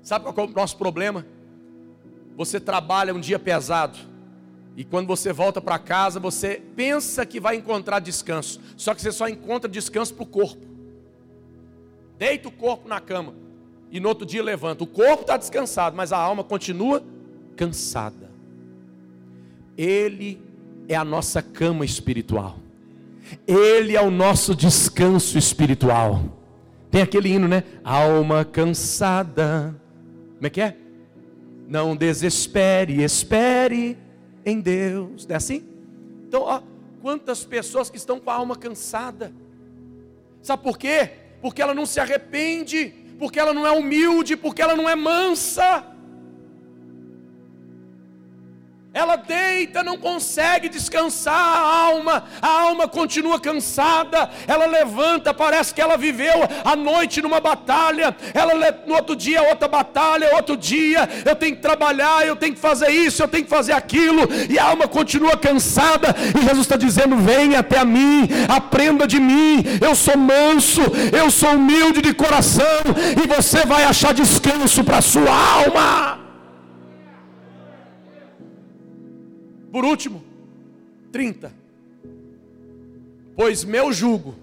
Sabe 0.00 0.32
qual 0.32 0.46
é 0.46 0.48
o 0.48 0.54
nosso 0.54 0.76
problema? 0.76 1.26
Você 2.36 2.60
trabalha 2.60 3.12
um 3.12 3.18
dia 3.18 3.40
pesado. 3.40 3.98
E 4.76 4.84
quando 4.84 5.08
você 5.08 5.32
volta 5.32 5.60
para 5.60 5.76
casa, 5.76 6.20
você 6.20 6.62
pensa 6.76 7.26
que 7.26 7.40
vai 7.40 7.56
encontrar 7.56 7.98
descanso. 7.98 8.60
Só 8.76 8.94
que 8.94 9.02
você 9.02 9.10
só 9.10 9.28
encontra 9.28 9.68
descanso 9.68 10.14
para 10.14 10.22
o 10.22 10.26
corpo. 10.26 10.64
Deita 12.16 12.46
o 12.46 12.52
corpo 12.52 12.88
na 12.88 13.00
cama. 13.00 13.34
E 13.90 13.98
no 13.98 14.08
outro 14.08 14.26
dia 14.26 14.42
levanta. 14.42 14.84
O 14.84 14.86
corpo 14.86 15.22
está 15.22 15.36
descansado, 15.36 15.96
mas 15.96 16.12
a 16.12 16.18
alma 16.18 16.44
continua 16.44 17.02
cansada. 17.56 18.30
Ele 19.76 20.40
é 20.88 20.94
a 20.94 21.04
nossa 21.04 21.42
cama 21.42 21.84
espiritual. 21.84 22.56
Ele 23.46 23.96
é 23.96 24.00
o 24.00 24.10
nosso 24.10 24.54
descanso 24.54 25.38
espiritual. 25.38 26.22
Tem 26.90 27.02
aquele 27.02 27.28
hino, 27.28 27.46
né? 27.46 27.64
Alma 27.84 28.44
cansada 28.44 29.80
como 30.40 30.46
é 30.46 30.50
que 30.50 30.62
é? 30.62 30.74
Não 31.68 31.94
desespere, 31.94 33.02
espere 33.02 33.98
em 34.42 34.58
Deus. 34.58 35.26
Não 35.26 35.34
é 35.34 35.36
assim? 35.36 35.62
Então, 36.26 36.44
ó, 36.44 36.62
quantas 37.02 37.44
pessoas 37.44 37.90
que 37.90 37.98
estão 37.98 38.18
com 38.18 38.30
a 38.30 38.34
alma 38.36 38.56
cansada. 38.56 39.34
Sabe 40.40 40.62
por 40.62 40.78
quê? 40.78 41.10
Porque 41.42 41.60
ela 41.60 41.74
não 41.74 41.84
se 41.84 42.00
arrepende, 42.00 42.94
porque 43.20 43.38
ela 43.38 43.52
não 43.52 43.66
é 43.66 43.70
humilde, 43.70 44.34
porque 44.34 44.62
ela 44.62 44.74
não 44.74 44.88
é 44.88 44.96
mansa. 44.96 45.84
Ela 49.00 49.16
deita, 49.16 49.82
não 49.82 49.96
consegue 49.96 50.68
descansar 50.68 51.32
a 51.32 51.86
alma, 51.86 52.24
a 52.42 52.48
alma 52.48 52.86
continua 52.86 53.40
cansada, 53.40 54.28
ela 54.46 54.66
levanta, 54.66 55.32
parece 55.32 55.72
que 55.72 55.80
ela 55.80 55.96
viveu 55.96 56.46
a 56.62 56.76
noite 56.76 57.22
numa 57.22 57.40
batalha, 57.40 58.14
ela 58.34 58.52
no 58.86 58.94
outro 58.94 59.16
dia 59.16 59.40
outra 59.40 59.66
batalha, 59.66 60.36
outro 60.36 60.54
dia. 60.54 61.08
Eu 61.24 61.34
tenho 61.34 61.56
que 61.56 61.62
trabalhar, 61.62 62.26
eu 62.26 62.36
tenho 62.36 62.52
que 62.52 62.60
fazer 62.60 62.90
isso, 62.90 63.22
eu 63.22 63.28
tenho 63.28 63.44
que 63.44 63.48
fazer 63.48 63.72
aquilo, 63.72 64.28
e 64.50 64.58
a 64.58 64.64
alma 64.64 64.86
continua 64.86 65.34
cansada, 65.34 66.14
e 66.38 66.42
Jesus 66.42 66.66
está 66.66 66.76
dizendo: 66.76 67.16
venha 67.16 67.60
até 67.60 67.82
mim, 67.86 68.28
aprenda 68.50 69.06
de 69.06 69.18
mim, 69.18 69.64
eu 69.80 69.94
sou 69.94 70.18
manso, 70.18 70.82
eu 71.10 71.30
sou 71.30 71.54
humilde 71.54 72.02
de 72.02 72.12
coração, 72.12 72.82
e 73.16 73.26
você 73.26 73.64
vai 73.64 73.84
achar 73.84 74.12
descanso 74.12 74.84
para 74.84 74.98
a 74.98 75.02
sua 75.02 75.34
alma. 75.34 76.29
Por 79.70 79.84
último, 79.84 80.22
30. 81.12 81.52
Pois 83.36 83.64
meu 83.64 83.92
jugo 83.92 84.34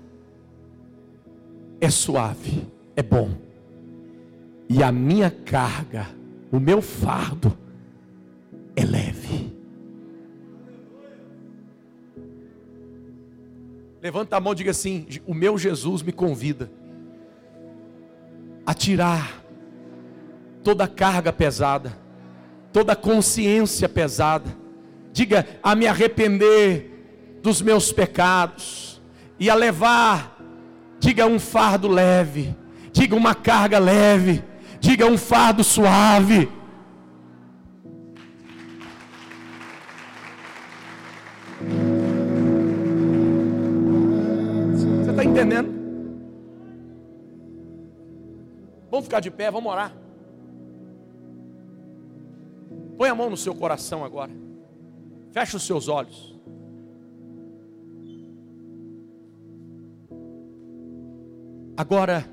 é 1.80 1.90
suave, 1.90 2.66
é 2.96 3.04
bom, 3.04 3.30
e 4.70 4.82
a 4.82 4.92
minha 4.92 5.30
carga, 5.30 6.08
o 6.52 6.60
meu 6.60 6.82
fardo 6.82 7.56
é 8.76 8.84
leve. 8.84 9.56
Levanta 14.02 14.38
a 14.38 14.40
mão 14.40 14.54
e 14.54 14.56
diga 14.56 14.72
assim: 14.72 15.06
O 15.26 15.34
meu 15.34 15.58
Jesus 15.58 16.02
me 16.02 16.12
convida 16.12 16.72
a 18.66 18.74
tirar 18.74 19.44
toda 20.64 20.86
a 20.86 20.88
carga 20.88 21.32
pesada, 21.32 21.98
toda 22.72 22.94
a 22.94 22.96
consciência 22.96 23.88
pesada 23.88 24.67
diga 25.18 25.48
a 25.64 25.74
me 25.74 25.88
arrepender 25.88 27.40
dos 27.42 27.60
meus 27.60 27.92
pecados 27.92 29.02
e 29.40 29.50
a 29.50 29.56
levar, 29.56 30.38
diga 31.00 31.26
um 31.26 31.40
fardo 31.40 31.88
leve, 31.88 32.56
diga 32.92 33.16
uma 33.16 33.34
carga 33.34 33.80
leve, 33.80 34.44
diga 34.80 35.08
um 35.08 35.18
fardo 35.18 35.64
suave. 35.64 36.48
Você 45.02 45.10
está 45.10 45.24
entendendo? 45.24 45.76
Vamos 48.92 49.06
ficar 49.06 49.20
de 49.20 49.32
pé, 49.32 49.50
vamos 49.50 49.72
orar. 49.72 49.96
Põe 53.00 53.10
a 53.10 53.16
mão 53.16 53.32
no 53.32 53.38
seu 53.38 53.56
coração 53.56 54.06
agora. 54.06 54.47
Feche 55.38 55.56
os 55.56 55.68
seus 55.68 55.88
olhos. 55.88 56.36
Agora, 61.78 62.28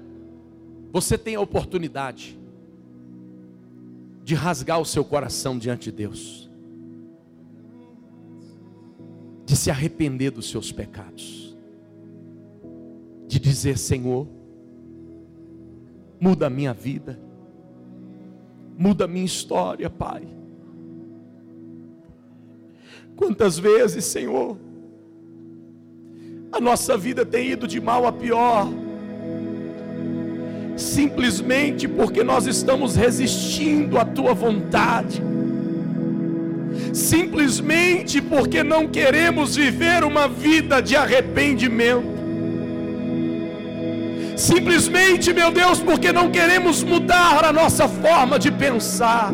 você 0.90 1.18
tem 1.18 1.34
a 1.34 1.40
oportunidade 1.42 2.38
de 4.22 4.34
rasgar 4.34 4.80
o 4.80 4.86
seu 4.86 5.04
coração 5.04 5.58
diante 5.58 5.90
de 5.90 5.96
Deus, 5.98 6.50
de 9.44 9.54
se 9.54 9.70
arrepender 9.70 10.30
dos 10.30 10.48
seus 10.48 10.72
pecados, 10.72 11.54
de 13.28 13.38
dizer: 13.38 13.76
Senhor, 13.76 14.26
muda 16.18 16.46
a 16.46 16.50
minha 16.50 16.72
vida, 16.72 17.20
muda 18.78 19.04
a 19.04 19.08
minha 19.08 19.26
história, 19.26 19.90
Pai. 19.90 20.26
Quantas 23.16 23.58
vezes, 23.58 24.04
Senhor, 24.04 24.58
a 26.50 26.60
nossa 26.60 26.96
vida 26.96 27.24
tem 27.24 27.50
ido 27.50 27.66
de 27.66 27.80
mal 27.80 28.06
a 28.06 28.12
pior, 28.12 28.68
simplesmente 30.76 31.86
porque 31.86 32.24
nós 32.24 32.46
estamos 32.46 32.96
resistindo 32.96 33.98
à 33.98 34.04
tua 34.04 34.34
vontade, 34.34 35.22
simplesmente 36.92 38.20
porque 38.20 38.62
não 38.62 38.88
queremos 38.88 39.54
viver 39.54 40.02
uma 40.02 40.28
vida 40.28 40.80
de 40.80 40.96
arrependimento, 40.96 42.14
simplesmente, 44.36 45.32
meu 45.32 45.52
Deus, 45.52 45.80
porque 45.80 46.12
não 46.12 46.30
queremos 46.32 46.82
mudar 46.82 47.44
a 47.44 47.52
nossa 47.52 47.86
forma 47.88 48.38
de 48.38 48.50
pensar 48.50 49.32